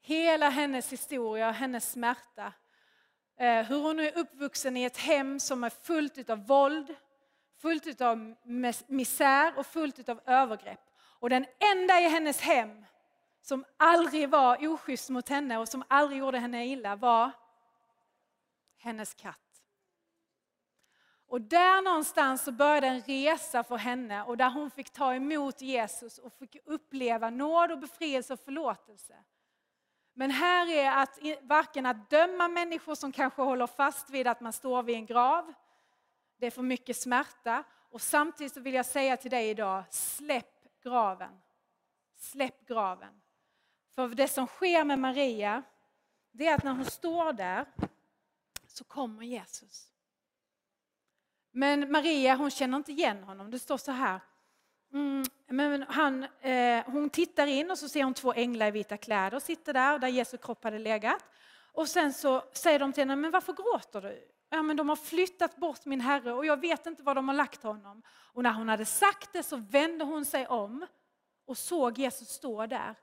hela 0.00 0.48
hennes 0.48 0.92
historia, 0.92 1.50
hennes 1.50 1.92
smärta. 1.92 2.52
Eh, 3.36 3.62
hur 3.62 3.78
hon 3.78 4.00
är 4.00 4.18
uppvuxen 4.18 4.76
i 4.76 4.84
ett 4.84 4.96
hem 4.96 5.40
som 5.40 5.64
är 5.64 5.70
fullt 5.70 6.30
av 6.30 6.46
våld, 6.46 6.94
fullt 7.62 8.00
av 8.00 8.34
misär 8.86 9.58
och 9.58 9.66
fullt 9.66 10.08
av 10.08 10.20
övergrepp. 10.26 10.80
Och 11.00 11.30
den 11.30 11.46
enda 11.72 12.00
i 12.00 12.08
hennes 12.08 12.40
hem 12.40 12.84
som 13.42 13.64
aldrig 13.76 14.28
var 14.28 14.68
oschysst 14.68 15.10
mot 15.10 15.28
henne 15.28 15.58
och 15.58 15.68
som 15.68 15.84
aldrig 15.88 16.18
gjorde 16.18 16.38
henne 16.38 16.66
illa 16.66 16.96
var 16.96 17.30
hennes 18.78 19.14
katt. 19.14 19.38
Och 21.26 21.40
där 21.40 21.82
någonstans 21.82 22.44
så 22.44 22.52
började 22.52 22.86
en 22.86 23.00
resa 23.00 23.64
för 23.64 23.76
henne 23.76 24.22
och 24.22 24.36
där 24.36 24.50
hon 24.50 24.70
fick 24.70 24.90
ta 24.90 25.14
emot 25.14 25.60
Jesus 25.60 26.18
och 26.18 26.32
fick 26.32 26.56
uppleva 26.64 27.30
nåd 27.30 27.72
och 27.72 27.78
befrielse 27.78 28.32
och 28.32 28.40
förlåtelse. 28.40 29.14
Men 30.14 30.30
här 30.30 30.70
är 30.70 31.02
att 31.02 31.18
varken 31.42 31.86
att 31.86 32.10
döma 32.10 32.48
människor 32.48 32.94
som 32.94 33.12
kanske 33.12 33.42
håller 33.42 33.66
fast 33.66 34.10
vid 34.10 34.26
att 34.26 34.40
man 34.40 34.52
står 34.52 34.82
vid 34.82 34.96
en 34.96 35.06
grav, 35.06 35.52
det 36.42 36.46
är 36.46 36.50
för 36.50 36.62
mycket 36.62 36.96
smärta, 36.96 37.64
Och 37.90 38.02
samtidigt 38.02 38.54
så 38.54 38.60
vill 38.60 38.74
jag 38.74 38.86
säga 38.86 39.16
till 39.16 39.30
dig 39.30 39.50
idag, 39.50 39.84
släpp 39.90 40.82
graven. 40.82 41.40
Släpp 42.16 42.66
graven. 42.66 43.20
För 43.94 44.08
det 44.08 44.28
som 44.28 44.46
sker 44.46 44.84
med 44.84 44.98
Maria, 44.98 45.62
det 46.32 46.46
är 46.46 46.54
att 46.54 46.64
när 46.64 46.72
hon 46.72 46.84
står 46.84 47.32
där 47.32 47.66
så 48.66 48.84
kommer 48.84 49.22
Jesus. 49.22 49.88
Men 51.50 51.92
Maria 51.92 52.34
hon 52.34 52.50
känner 52.50 52.76
inte 52.76 52.92
igen 52.92 53.24
honom. 53.24 53.50
Det 53.50 53.58
står 53.58 53.76
så 53.76 53.92
här. 53.92 54.20
Mm, 54.92 55.24
men 55.46 55.82
han, 55.82 56.26
eh, 56.40 56.84
hon 56.86 57.10
tittar 57.10 57.46
in 57.46 57.70
och 57.70 57.78
så 57.78 57.88
ser 57.88 58.04
hon 58.04 58.14
två 58.14 58.32
änglar 58.32 58.66
i 58.66 58.70
vita 58.70 58.96
kläder 58.96 59.40
sitta 59.40 59.72
där, 59.72 59.98
där 59.98 60.08
Jesu 60.08 60.36
kropp 60.36 60.64
hade 60.64 60.78
legat. 60.78 61.24
Och 61.72 61.88
sen 61.88 62.12
så 62.12 62.44
säger 62.52 62.78
de 62.78 62.92
till 62.92 63.00
henne, 63.00 63.16
men 63.16 63.30
varför 63.30 63.52
gråter 63.52 64.00
du? 64.00 64.32
Ja, 64.54 64.62
men 64.62 64.76
de 64.76 64.88
har 64.88 64.96
flyttat 64.96 65.56
bort 65.56 65.84
min 65.84 66.00
herre 66.00 66.32
och 66.32 66.46
jag 66.46 66.60
vet 66.60 66.86
inte 66.86 67.02
var 67.02 67.14
de 67.14 67.28
har 67.28 67.34
lagt 67.34 67.62
honom. 67.62 68.02
Och 68.08 68.42
när 68.42 68.52
hon 68.52 68.68
hade 68.68 68.84
sagt 68.84 69.32
det 69.32 69.42
så 69.42 69.56
vände 69.56 70.04
hon 70.04 70.24
sig 70.24 70.46
om 70.46 70.86
och 71.44 71.58
såg 71.58 71.98
Jesus 71.98 72.28
stå 72.28 72.66
där. 72.66 72.96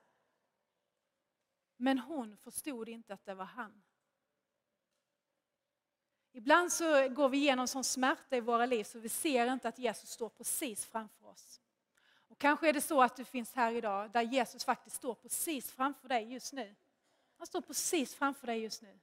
Men 1.76 1.98
hon 1.98 2.36
förstod 2.36 2.88
inte 2.88 3.14
att 3.14 3.24
det 3.24 3.34
var 3.34 3.44
han. 3.44 3.82
Ibland 6.32 6.72
så 6.72 7.08
går 7.08 7.28
vi 7.28 7.38
igenom 7.38 7.68
sån 7.68 7.84
smärta 7.84 8.36
i 8.36 8.40
våra 8.40 8.66
liv 8.66 8.84
så 8.84 8.98
vi 8.98 9.08
ser 9.08 9.52
inte 9.52 9.68
att 9.68 9.78
Jesus 9.78 10.10
står 10.10 10.28
precis 10.28 10.86
framför 10.86 11.26
oss. 11.26 11.60
Och 12.28 12.38
kanske 12.38 12.68
är 12.68 12.72
det 12.72 12.80
så 12.80 13.02
att 13.02 13.16
du 13.16 13.24
finns 13.24 13.54
här 13.54 13.72
idag 13.72 14.10
där 14.10 14.22
Jesus 14.22 14.64
faktiskt 14.64 14.96
står 14.96 15.14
precis 15.14 15.70
framför 15.70 16.08
dig 16.08 16.32
just 16.32 16.52
nu. 16.52 16.74
Han 17.36 17.46
står 17.46 17.60
precis 17.60 18.14
framför 18.14 18.46
dig 18.46 18.62
just 18.62 18.82
nu. 18.82 18.98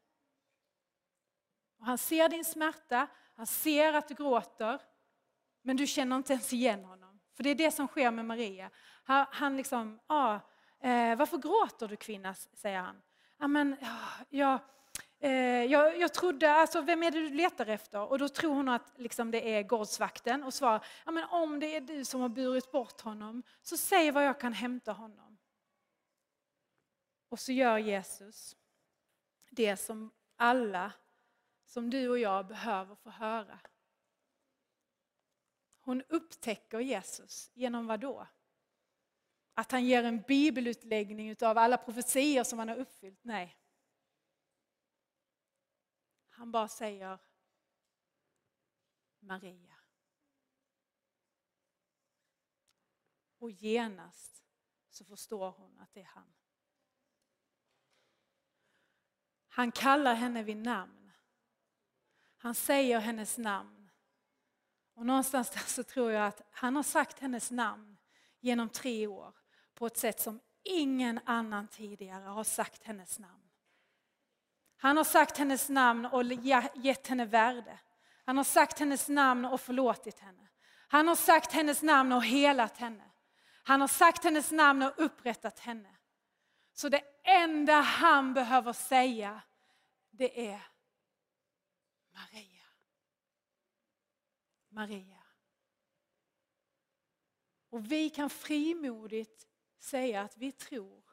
Och 1.79 1.85
han 1.85 1.97
ser 1.97 2.29
din 2.29 2.45
smärta, 2.45 3.07
han 3.35 3.47
ser 3.47 3.93
att 3.93 4.07
du 4.07 4.13
gråter, 4.13 4.81
men 5.61 5.77
du 5.77 5.87
känner 5.87 6.15
inte 6.15 6.33
ens 6.33 6.53
igen 6.53 6.85
honom. 6.85 7.19
För 7.35 7.43
det 7.43 7.49
är 7.49 7.55
det 7.55 7.71
som 7.71 7.87
sker 7.87 8.11
med 8.11 8.25
Maria. 8.25 8.69
Han, 9.03 9.25
han 9.31 9.57
liksom, 9.57 9.99
ah, 10.07 10.33
eh, 10.81 11.15
varför 11.15 11.37
gråter 11.37 11.87
du 11.87 11.95
kvinna, 11.95 12.33
säger 12.33 12.79
han. 12.79 13.01
Amen, 13.39 13.75
ja, 14.29 14.59
eh, 15.19 15.31
jag, 15.63 15.99
jag 15.99 16.13
trodde, 16.13 16.53
alltså, 16.53 16.81
vem 16.81 17.03
är 17.03 17.11
det 17.11 17.19
du 17.19 17.29
letar 17.29 17.65
efter? 17.65 18.01
Och 18.01 18.19
då 18.19 18.29
tror 18.29 18.53
hon 18.53 18.69
att 18.69 18.93
liksom, 18.97 19.31
det 19.31 19.55
är 19.55 19.63
gårdsvakten 19.63 20.43
och 20.43 20.53
svarar, 20.53 20.85
om 21.29 21.59
det 21.59 21.75
är 21.75 21.81
du 21.81 22.05
som 22.05 22.21
har 22.21 22.29
burit 22.29 22.71
bort 22.71 23.01
honom, 23.01 23.43
så 23.61 23.77
säg 23.77 24.11
var 24.11 24.21
jag 24.21 24.39
kan 24.39 24.53
hämta 24.53 24.91
honom. 24.91 25.37
Och 27.29 27.39
så 27.39 27.51
gör 27.51 27.77
Jesus 27.77 28.55
det 29.49 29.77
som 29.77 30.11
alla 30.35 30.91
som 31.67 31.89
du 31.89 32.09
och 32.09 32.19
jag 32.19 32.47
behöver 32.47 32.95
få 32.95 33.09
höra. 33.09 33.59
Hon 35.79 36.01
upptäcker 36.01 36.79
Jesus 36.79 37.51
genom 37.53 37.87
vad 37.87 37.99
då? 37.99 38.27
Att 39.53 39.71
han 39.71 39.85
ger 39.85 40.03
en 40.03 40.21
bibelutläggning 40.21 41.35
av 41.41 41.57
alla 41.57 41.77
profetier 41.77 42.43
som 42.43 42.59
han 42.59 42.69
har 42.69 42.75
uppfyllt? 42.75 43.23
Nej. 43.23 43.57
Han 46.29 46.51
bara 46.51 46.67
säger 46.67 47.19
Maria. 49.19 49.75
Och 53.37 53.51
genast 53.51 54.43
så 54.89 55.05
förstår 55.05 55.51
hon 55.51 55.79
att 55.79 55.93
det 55.93 55.99
är 55.99 56.05
han. 56.05 56.33
Han 59.47 59.71
kallar 59.71 60.13
henne 60.13 60.43
vid 60.43 60.57
namn. 60.57 60.96
Han 62.47 62.55
säger 62.55 62.99
hennes 62.99 63.37
namn. 63.37 63.89
Och 64.95 65.05
någonstans 65.05 65.49
där 65.49 65.59
så 65.59 65.83
tror 65.83 66.11
jag 66.11 66.27
att 66.27 66.41
han 66.51 66.75
har 66.75 66.83
sagt 66.83 67.19
hennes 67.19 67.51
namn 67.51 67.97
genom 68.39 68.69
tre 68.69 69.07
år 69.07 69.33
på 69.75 69.85
ett 69.85 69.97
sätt 69.97 70.19
som 70.19 70.39
ingen 70.63 71.19
annan 71.25 71.67
tidigare 71.67 72.23
har 72.23 72.43
sagt 72.43 72.83
hennes 72.83 73.19
namn. 73.19 73.49
Han 74.77 74.97
har 74.97 75.03
sagt 75.03 75.37
hennes 75.37 75.69
namn 75.69 76.05
och 76.05 76.23
gett 76.75 77.07
henne 77.07 77.25
värde. 77.25 77.79
Han 78.25 78.37
har 78.37 78.43
sagt 78.43 78.79
hennes 78.79 79.09
namn 79.09 79.45
och 79.45 79.61
förlåtit 79.61 80.19
henne. 80.19 80.47
Han 80.87 81.07
har 81.07 81.15
sagt 81.15 81.51
hennes 81.51 81.81
namn 81.81 82.11
och 82.11 82.23
helat 82.23 82.77
henne. 82.77 83.11
Han 83.63 83.81
har 83.81 83.87
sagt 83.87 84.23
hennes 84.23 84.51
namn 84.51 84.81
och 84.81 84.93
upprättat 84.97 85.59
henne. 85.59 85.95
Så 86.73 86.89
det 86.89 87.01
enda 87.23 87.73
han 87.81 88.33
behöver 88.33 88.73
säga, 88.73 89.41
det 90.11 90.49
är 90.49 90.61
Maria. 92.17 92.65
Maria. 94.69 95.23
Och 97.69 97.91
vi 97.91 98.09
kan 98.09 98.29
frimodigt 98.29 99.47
säga 99.77 100.21
att 100.21 100.37
vi 100.37 100.51
tror 100.51 101.03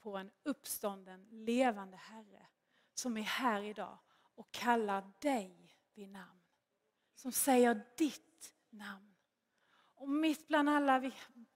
på 0.00 0.16
en 0.16 0.30
uppstånden, 0.42 1.28
levande 1.30 1.96
Herre 1.96 2.46
som 2.94 3.16
är 3.16 3.22
här 3.22 3.62
idag 3.62 3.98
och 4.34 4.52
kallar 4.52 5.12
dig 5.20 5.76
vid 5.94 6.08
namn. 6.08 6.40
Som 7.14 7.32
säger 7.32 7.86
ditt 7.96 8.54
namn. 8.70 9.14
Och 9.94 10.08
mitt 10.08 10.48
bland 10.48 10.68
alla 10.68 10.98
vi, 10.98 11.12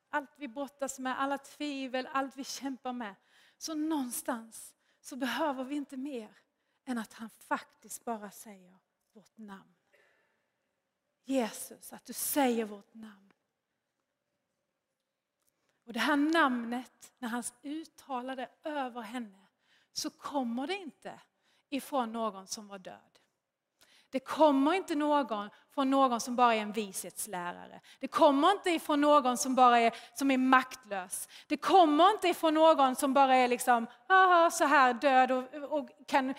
allt 0.09 0.31
vi 0.37 0.49
brottas 0.49 0.99
med, 0.99 1.21
alla 1.21 1.39
tvivel, 1.39 2.07
allt 2.07 2.37
vi 2.37 2.45
kämpar 2.45 2.93
med, 2.93 3.15
så 3.59 3.75
någonstans 3.75 4.75
så 5.01 5.17
behöver 5.17 5.65
vi 5.65 5.75
inte 5.75 5.97
mer 5.97 6.39
än 6.85 6.99
att 6.99 7.13
han 7.13 7.31
faktiskt 7.31 8.05
bara 8.05 8.31
säger 8.31 8.79
vårt 9.13 9.39
namn. 9.39 9.75
Jesus, 11.25 11.93
att 11.93 12.05
du 12.05 12.13
säger 12.13 12.65
vårt 12.65 12.95
namn. 12.95 13.33
Och 15.87 15.93
det 15.93 16.01
här 16.01 16.17
namnet, 16.17 17.13
när 17.19 17.29
han 17.29 17.43
uttalade 17.63 18.51
över 18.63 19.01
henne, 19.01 19.47
så 19.93 20.11
kommer 20.11 20.67
det 20.67 20.77
inte 20.77 21.21
ifrån 21.69 22.13
någon 22.13 22.47
som 22.47 22.69
var 22.69 22.79
död. 22.79 23.19
Det 24.11 24.21
kommer 24.21 24.75
inte 24.75 24.95
någon 24.95 25.51
från 25.75 25.91
någon 25.91 26.21
som 26.21 26.37
bara 26.37 26.55
är 26.55 26.61
en 26.61 26.73
vishetslärare. 26.73 27.81
Det 28.01 28.09
kommer 28.09 28.51
inte 28.51 28.71
ifrån 28.71 29.01
någon 29.01 29.37
som 29.37 29.55
bara 29.55 29.79
är, 29.79 29.95
som 30.15 30.31
är 30.31 30.39
maktlös. 30.39 31.29
Det 31.47 31.57
kommer 31.57 32.11
inte 32.11 32.29
ifrån 32.29 32.55
någon 32.55 32.97
som 32.97 33.15
bara 33.15 33.37
är 33.37 33.49
liksom, 33.49 33.87
aha, 34.09 34.51
så 34.51 34.65
här 34.65 34.95
död 34.95 35.31
och, 35.31 35.79
och 35.79 35.89
kan, 36.07 36.35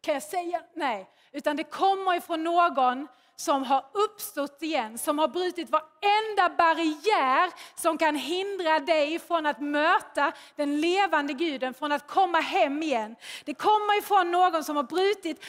kan 0.00 0.14
jag 0.14 0.22
säga? 0.22 0.62
Nej, 0.74 1.10
utan 1.32 1.56
det 1.56 1.64
kommer 1.64 2.16
ifrån 2.16 2.44
någon 2.44 3.08
som 3.40 3.64
har 3.64 3.84
uppstått 3.92 4.62
igen, 4.62 4.98
som 4.98 5.18
har 5.18 5.28
brutit 5.28 5.70
varenda 5.70 6.56
barriär 6.56 7.50
som 7.80 7.98
kan 7.98 8.16
hindra 8.16 8.78
dig 8.78 9.18
från 9.18 9.46
att 9.46 9.60
möta 9.60 10.32
den 10.56 10.80
levande 10.80 11.32
guden, 11.32 11.74
från 11.74 11.92
att 11.92 12.06
komma 12.06 12.40
hem 12.40 12.82
igen. 12.82 13.16
Det 13.44 13.54
kommer 13.54 13.98
ifrån 13.98 14.30
någon 14.30 14.64
som 14.64 14.76
har 14.76 14.82
brutit 14.82 15.44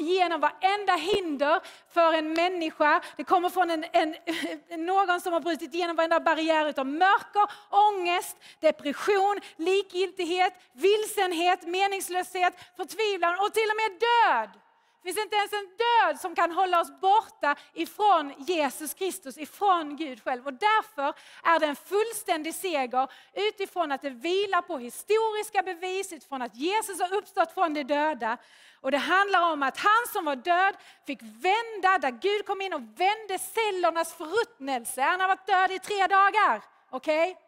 genom 0.00 0.40
varenda 0.40 0.92
hinder 0.92 1.60
för 1.92 2.12
en 2.12 2.32
människa. 2.32 3.00
Det 3.16 3.24
kommer 3.24 3.50
från 3.50 3.70
en, 3.70 3.84
en, 3.92 4.16
någon 4.86 5.20
som 5.20 5.32
har 5.32 5.40
brutit 5.40 5.74
igenom 5.74 5.96
varenda 5.96 6.20
barriär 6.20 6.68
utav 6.68 6.86
mörker, 6.86 7.46
ångest, 7.70 8.36
depression, 8.60 9.40
likgiltighet, 9.56 10.52
vilsenhet, 10.72 11.66
meningslöshet, 11.66 12.54
förtvivlan 12.76 13.34
och 13.38 13.52
till 13.54 13.68
och 13.70 13.76
med 13.76 14.00
död. 14.00 14.61
Det 15.02 15.08
finns 15.12 15.24
inte 15.24 15.36
ens 15.36 15.52
en 15.52 15.70
död 15.76 16.20
som 16.20 16.34
kan 16.34 16.50
hålla 16.50 16.80
oss 16.80 17.00
borta 17.00 17.56
ifrån 17.74 18.34
Jesus 18.38 18.94
Kristus, 18.94 19.38
ifrån 19.38 19.96
Gud 19.96 20.22
själv. 20.24 20.46
Och 20.46 20.52
därför 20.52 21.14
är 21.42 21.60
det 21.60 21.66
en 21.66 21.76
fullständig 21.76 22.54
seger 22.54 23.08
utifrån 23.34 23.92
att 23.92 24.02
det 24.02 24.10
vilar 24.10 24.62
på 24.62 24.78
historiska 24.78 25.62
bevis, 25.62 26.12
utifrån 26.12 26.42
att 26.42 26.56
Jesus 26.56 27.00
har 27.00 27.14
uppstått 27.14 27.54
från 27.54 27.74
de 27.74 27.82
döda. 27.82 28.38
Och 28.80 28.90
det 28.90 28.98
handlar 28.98 29.52
om 29.52 29.62
att 29.62 29.78
han 29.78 30.06
som 30.12 30.24
var 30.24 30.36
död 30.36 30.74
fick 31.06 31.22
vända, 31.22 31.98
där 31.98 32.10
Gud 32.20 32.46
kom 32.46 32.60
in 32.60 32.72
och 32.72 32.80
vände 32.80 33.38
cellernas 33.38 34.14
förruttnelse. 34.14 35.02
Han 35.02 35.20
har 35.20 35.28
varit 35.28 35.46
död 35.46 35.70
i 35.70 35.78
tre 35.78 36.06
dagar. 36.06 36.62
Okej? 36.90 37.30
Okay? 37.30 37.42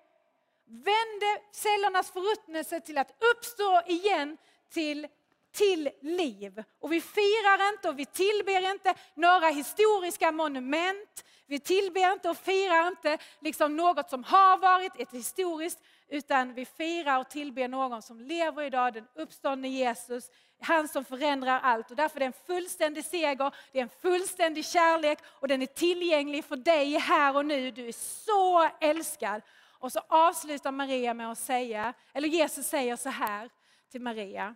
Vände 0.67 1.41
cellernas 1.53 2.11
förruttnelse 2.11 2.81
till 2.81 2.99
att 2.99 3.11
uppstå 3.33 3.83
igen 3.87 4.37
till 4.73 5.07
till 5.55 5.91
liv. 6.01 6.63
Och 6.81 6.93
vi 6.93 7.01
firar 7.01 7.69
inte 7.69 7.89
och 7.89 7.99
vi 7.99 8.07
tillber 8.07 8.71
inte 8.71 8.95
några 9.15 9.49
historiska 9.49 10.33
monument. 10.33 11.25
Vi 11.47 11.61
tillber 11.61 12.13
inte 12.13 12.31
och 12.31 12.37
firar 12.37 12.89
inte 12.89 13.19
liksom 13.41 13.77
något 13.77 14.11
som 14.11 14.25
har 14.25 14.59
varit, 14.59 14.93
ett 14.99 15.13
historiskt, 15.13 15.79
utan 16.09 16.55
vi 16.55 16.67
firar 16.67 17.19
och 17.19 17.31
tillber 17.31 17.69
någon 17.69 18.03
som 18.03 18.21
lever 18.21 18.63
idag, 18.63 18.93
den 18.95 19.07
uppståndne 19.15 19.69
Jesus, 19.69 20.31
han 20.61 20.89
som 20.89 21.05
förändrar 21.05 21.61
allt. 21.61 21.91
Och 21.91 21.97
därför 21.97 22.17
är 22.17 22.21
det 22.21 22.27
en 22.27 22.47
fullständig 22.47 23.05
seger, 23.05 23.55
det 23.73 23.79
är 23.79 23.83
en 23.83 23.89
fullständig 24.03 24.67
kärlek 24.67 25.19
och 25.25 25.49
den 25.49 25.63
är 25.63 25.67
tillgänglig 25.67 26.45
för 26.45 26.57
dig 26.57 26.99
här 26.99 27.37
och 27.37 27.47
nu. 27.47 27.71
Du 27.71 27.89
är 27.89 28.25
så 28.25 28.69
älskad. 28.81 29.43
Och 29.79 29.93
så 29.93 30.01
avslutar 30.09 30.73
Maria 30.73 31.15
med 31.15 31.31
att 31.31 31.39
säga, 31.39 31.95
eller 32.13 32.29
Jesus 32.29 32.67
säger 32.67 32.97
så 32.97 33.09
här 33.09 33.51
till 33.91 34.01
Maria 34.01 34.55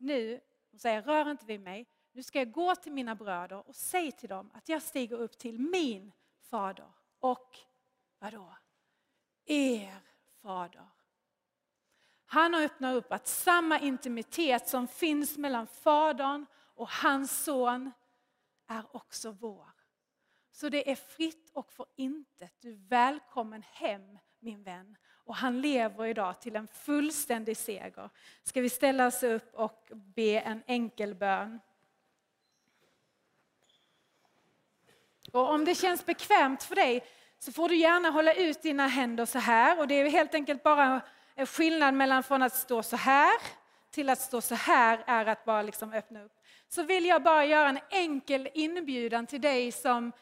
nu, 0.00 0.40
hon 0.70 0.80
säger 0.80 1.02
rör 1.02 1.30
inte 1.30 1.46
vid 1.46 1.60
mig, 1.60 1.86
nu 2.12 2.22
ska 2.22 2.38
jag 2.38 2.52
gå 2.52 2.74
till 2.74 2.92
mina 2.92 3.14
bröder 3.14 3.68
och 3.68 3.76
säga 3.76 4.12
till 4.12 4.28
dem 4.28 4.50
att 4.54 4.68
jag 4.68 4.82
stiger 4.82 5.16
upp 5.16 5.38
till 5.38 5.58
min 5.58 6.12
fader 6.40 6.92
och 7.18 7.58
vadå? 8.18 8.56
Er 9.44 10.02
fader. 10.42 10.88
Han 12.24 12.54
har 12.54 12.62
öppnat 12.62 12.96
upp 12.96 13.12
att 13.12 13.26
samma 13.26 13.78
intimitet 13.78 14.68
som 14.68 14.88
finns 14.88 15.38
mellan 15.38 15.66
Fadern 15.66 16.46
och 16.74 16.88
hans 16.90 17.44
son 17.44 17.90
är 18.66 18.96
också 18.96 19.30
vår. 19.30 19.70
Så 20.52 20.68
det 20.68 20.90
är 20.90 20.96
fritt 20.96 21.50
och 21.54 21.72
för 21.72 21.86
intet. 21.96 22.54
Du 22.60 22.72
är 22.72 22.88
välkommen 22.88 23.62
hem 23.62 24.18
min 24.38 24.62
vän. 24.62 24.96
Och 25.30 25.36
han 25.36 25.60
lever 25.60 26.06
idag 26.06 26.40
till 26.40 26.56
en 26.56 26.68
fullständig 26.68 27.56
seger. 27.56 28.10
Ska 28.42 28.60
vi 28.60 28.68
ställa 28.68 29.06
oss 29.06 29.22
upp 29.22 29.54
och 29.54 29.88
be 29.90 30.40
en 30.40 30.62
enkel 30.66 31.14
bön? 31.14 31.60
Och 35.32 35.50
om 35.50 35.64
det 35.64 35.74
känns 35.74 36.06
bekvämt 36.06 36.62
för 36.62 36.74
dig 36.74 37.04
så 37.38 37.52
får 37.52 37.68
du 37.68 37.76
gärna 37.76 38.10
hålla 38.10 38.34
ut 38.34 38.62
dina 38.62 38.86
händer 38.86 39.26
så 39.26 39.38
här. 39.38 39.78
Och 39.78 39.88
det 39.88 39.94
är 39.94 40.10
helt 40.10 40.34
enkelt 40.34 40.62
bara 40.62 41.00
en 41.34 41.46
skillnad 41.46 41.94
mellan 41.94 42.22
från 42.22 42.42
att 42.42 42.56
stå 42.56 42.82
så 42.82 42.96
här 42.96 43.40
till 43.90 44.08
att 44.08 44.20
stå 44.20 44.40
så 44.40 44.54
här 44.54 45.04
är 45.06 45.26
att 45.26 45.44
bara 45.44 45.62
liksom 45.62 45.92
öppna 45.92 46.22
upp. 46.22 46.32
Så 46.68 46.82
vill 46.82 47.06
jag 47.06 47.22
bara 47.22 47.44
göra 47.44 47.68
en 47.68 47.80
enkel 47.90 48.48
inbjudan 48.54 49.26
till 49.26 49.40
dig 49.40 49.72
som 49.72 50.12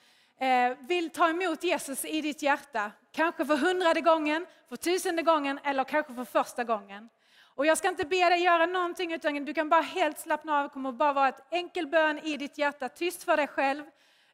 Eh, 0.40 0.76
vill 0.80 1.10
ta 1.10 1.28
emot 1.28 1.64
Jesus 1.64 2.04
i 2.04 2.20
ditt 2.20 2.42
hjärta. 2.42 2.92
Kanske 3.12 3.46
för 3.46 3.56
hundrade 3.56 4.00
gången, 4.00 4.46
för 4.68 4.76
tusende 4.76 5.22
gången 5.22 5.60
eller 5.64 5.84
kanske 5.84 6.14
för 6.14 6.24
första 6.24 6.64
gången. 6.64 7.08
Och 7.40 7.66
jag 7.66 7.78
ska 7.78 7.88
inte 7.88 8.04
be 8.04 8.28
dig 8.28 8.42
göra 8.42 8.66
någonting 8.66 9.12
utan 9.12 9.44
du 9.44 9.54
kan 9.54 9.68
bara 9.68 9.80
helt 9.80 10.18
slappna 10.18 10.58
av. 10.58 10.62
Det 10.62 10.68
kommer 10.68 10.92
bara 10.92 11.12
vara 11.12 11.28
ett 11.28 11.46
enkel 11.50 11.86
bön 11.86 12.18
i 12.18 12.36
ditt 12.36 12.58
hjärta, 12.58 12.88
tyst 12.88 13.22
för 13.22 13.36
dig 13.36 13.46
själv. 13.46 13.84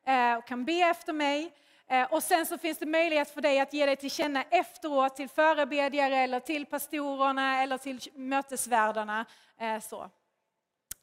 Eh, 0.05 0.35
och 0.35 0.47
kan 0.47 0.65
be 0.65 0.73
efter 0.73 1.13
mig. 1.13 1.53
Eh, 1.87 2.13
och 2.13 2.23
sen 2.23 2.47
så 2.47 2.59
finns 2.59 2.79
det 2.79 2.87
möjlighet 2.87 3.31
för 3.31 3.41
dig 3.41 3.61
att 3.61 3.73
ge 3.73 3.87
dig 3.87 3.97
till 3.97 4.11
känna 4.11 4.43
efteråt 4.43 5.17
till 5.17 5.29
förebedjare 5.29 6.17
eller 6.17 6.41
till 6.41 6.67
pastorerna 6.67 7.63
eller 7.63 7.79
till 7.79 8.01
mötesvärdarna. 8.15 9.27
Så. 9.83 10.11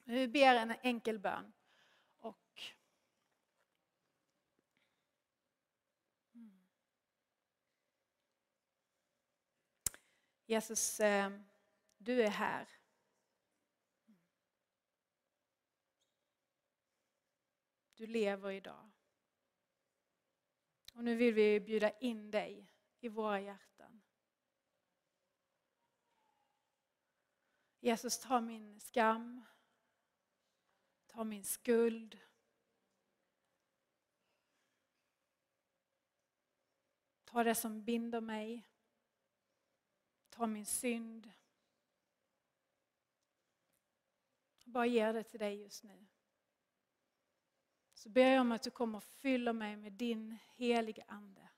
Vi 0.04 0.28
ber 0.28 0.56
en 0.56 0.74
enkel 0.82 1.20
bön. 1.20 1.54
Och... 2.22 2.38
Jesus, 10.52 11.00
ehm, 11.00 11.44
du 11.98 12.22
är 12.24 12.30
här. 12.30 12.70
Du 17.94 18.08
lever 18.08 18.52
idag. 18.52 18.92
Och 20.94 21.04
nu 21.04 21.16
vill 21.16 21.34
vi 21.34 21.60
bjuda 21.60 21.92
in 21.92 22.32
dig 22.32 22.74
i 23.00 23.10
våra 23.10 23.42
hjärtan. 23.42 24.02
Jesus, 27.80 28.20
ta 28.20 28.42
min 28.42 28.80
skam. 28.80 29.46
Ta 31.08 31.24
min 31.24 31.46
skuld. 31.46 32.20
Ta 37.24 37.44
det 37.44 37.56
som 37.56 37.84
binder 37.84 38.22
mig 38.22 38.71
från 40.42 40.54
min 40.54 40.66
synd. 40.66 41.32
Bara 44.64 44.86
ger 44.86 45.14
det 45.14 45.24
till 45.24 45.40
dig 45.40 45.62
just 45.62 45.84
nu 45.84 46.08
så 47.94 48.10
ber 48.10 48.28
jag 48.28 48.42
om 48.42 48.52
att 48.52 48.64
du 48.64 48.72
kommer 48.72 48.98
och 48.98 49.04
fyller 49.04 49.54
mig 49.54 49.76
med 49.76 49.94
din 49.94 50.38
heliga 50.56 51.04
Ande. 51.08 51.50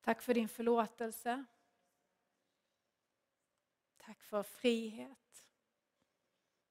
Tack 0.00 0.22
för 0.22 0.34
din 0.34 0.48
förlåtelse. 0.48 1.44
Tack 3.96 4.22
för 4.22 4.42
frihet. 4.42 5.48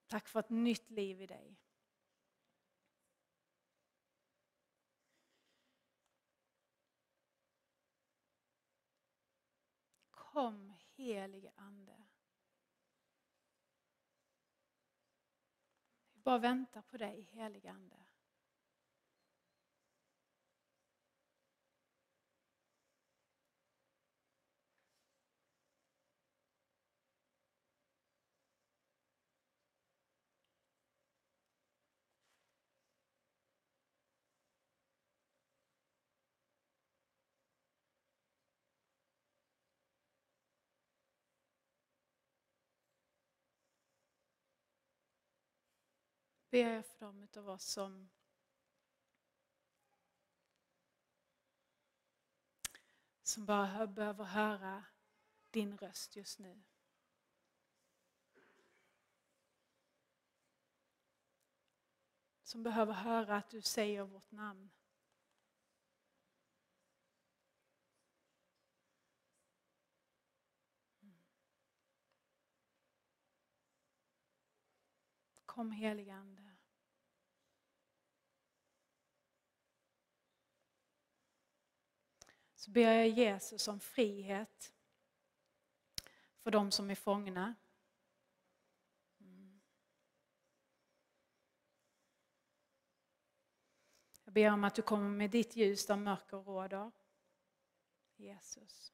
Tack 0.07 0.27
för 0.27 0.39
ett 0.39 0.49
nytt 0.49 0.89
liv 0.89 1.21
i 1.21 1.27
dig. 1.27 1.62
Kom 10.33 10.73
helige 10.95 11.51
Ande. 11.55 12.03
Vi 16.13 16.19
bara 16.19 16.37
väntar 16.37 16.81
på 16.81 16.97
dig, 16.97 17.21
helige 17.31 17.71
Ande. 17.71 18.02
Ber 46.53 46.73
jag 46.73 46.85
för 46.85 46.99
dem 46.99 47.27
av 47.37 47.49
oss 47.49 47.65
som 47.65 48.09
som 53.23 53.45
bara 53.45 53.87
behöver 53.87 54.23
höra 54.23 54.85
din 55.51 55.77
röst 55.77 56.15
just 56.15 56.39
nu. 56.39 56.63
Som 62.43 62.63
behöver 62.63 62.93
höra 62.93 63.37
att 63.37 63.49
du 63.49 63.61
säger 63.61 64.03
vårt 64.03 64.31
namn. 64.31 64.71
Kom 75.53 75.71
helige 75.71 76.13
Ande. 76.13 76.43
Så 82.63 82.71
ber 82.71 82.91
jag 82.91 83.07
Jesus 83.07 83.67
om 83.67 83.79
frihet 83.79 84.73
för 86.43 86.51
de 86.51 86.71
som 86.71 86.89
är 86.89 86.95
fångna. 86.95 87.55
Jag 94.23 94.33
ber 94.33 94.51
om 94.51 94.63
att 94.63 94.75
du 94.75 94.81
kommer 94.81 95.09
med 95.09 95.29
ditt 95.29 95.55
ljus 95.55 95.85
där 95.85 95.95
mörker 95.95 96.37
råder. 96.37 96.91
Jesus. 98.15 98.93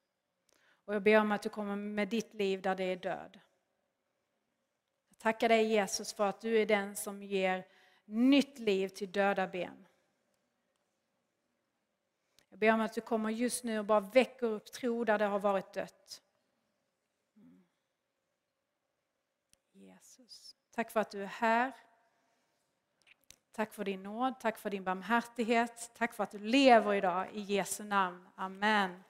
Och 0.84 0.94
jag 0.94 1.02
ber 1.02 1.20
om 1.20 1.32
att 1.32 1.42
du 1.42 1.48
kommer 1.48 1.76
med 1.76 2.08
ditt 2.08 2.34
liv 2.34 2.62
där 2.62 2.74
det 2.74 2.84
är 2.84 2.96
död 2.96 3.40
Jag 5.08 5.18
tackar 5.18 5.48
dig 5.48 5.66
Jesus 5.66 6.12
för 6.12 6.26
att 6.26 6.40
du 6.40 6.58
är 6.58 6.66
den 6.66 6.96
som 6.96 7.22
ger 7.22 7.66
nytt 8.04 8.58
liv 8.58 8.88
till 8.88 9.12
döda 9.12 9.46
ben. 9.46 9.86
Jag 12.50 12.58
ber 12.58 12.72
om 12.72 12.80
att 12.80 12.92
du 12.92 13.00
kommer 13.00 13.30
just 13.30 13.64
nu 13.64 13.78
och 13.78 13.84
bara 13.84 14.00
väcker 14.00 14.46
upp 14.46 14.72
tro 14.72 15.04
där 15.04 15.18
det 15.18 15.24
har 15.24 15.38
varit 15.38 15.72
dött. 15.72 16.22
Mm. 17.36 17.64
Jesus. 19.72 20.56
Tack 20.70 20.90
för 20.90 21.00
att 21.00 21.10
du 21.10 21.22
är 21.22 21.26
här. 21.26 21.72
Tack 23.52 23.74
för 23.74 23.84
din 23.84 24.02
nåd, 24.02 24.40
tack 24.40 24.58
för 24.58 24.70
din 24.70 24.84
barmhärtighet, 24.84 25.90
tack 25.94 26.14
för 26.14 26.24
att 26.24 26.30
du 26.30 26.38
lever 26.38 26.94
idag 26.94 27.26
i 27.32 27.40
Jesu 27.40 27.84
namn. 27.84 28.28
Amen. 28.34 29.02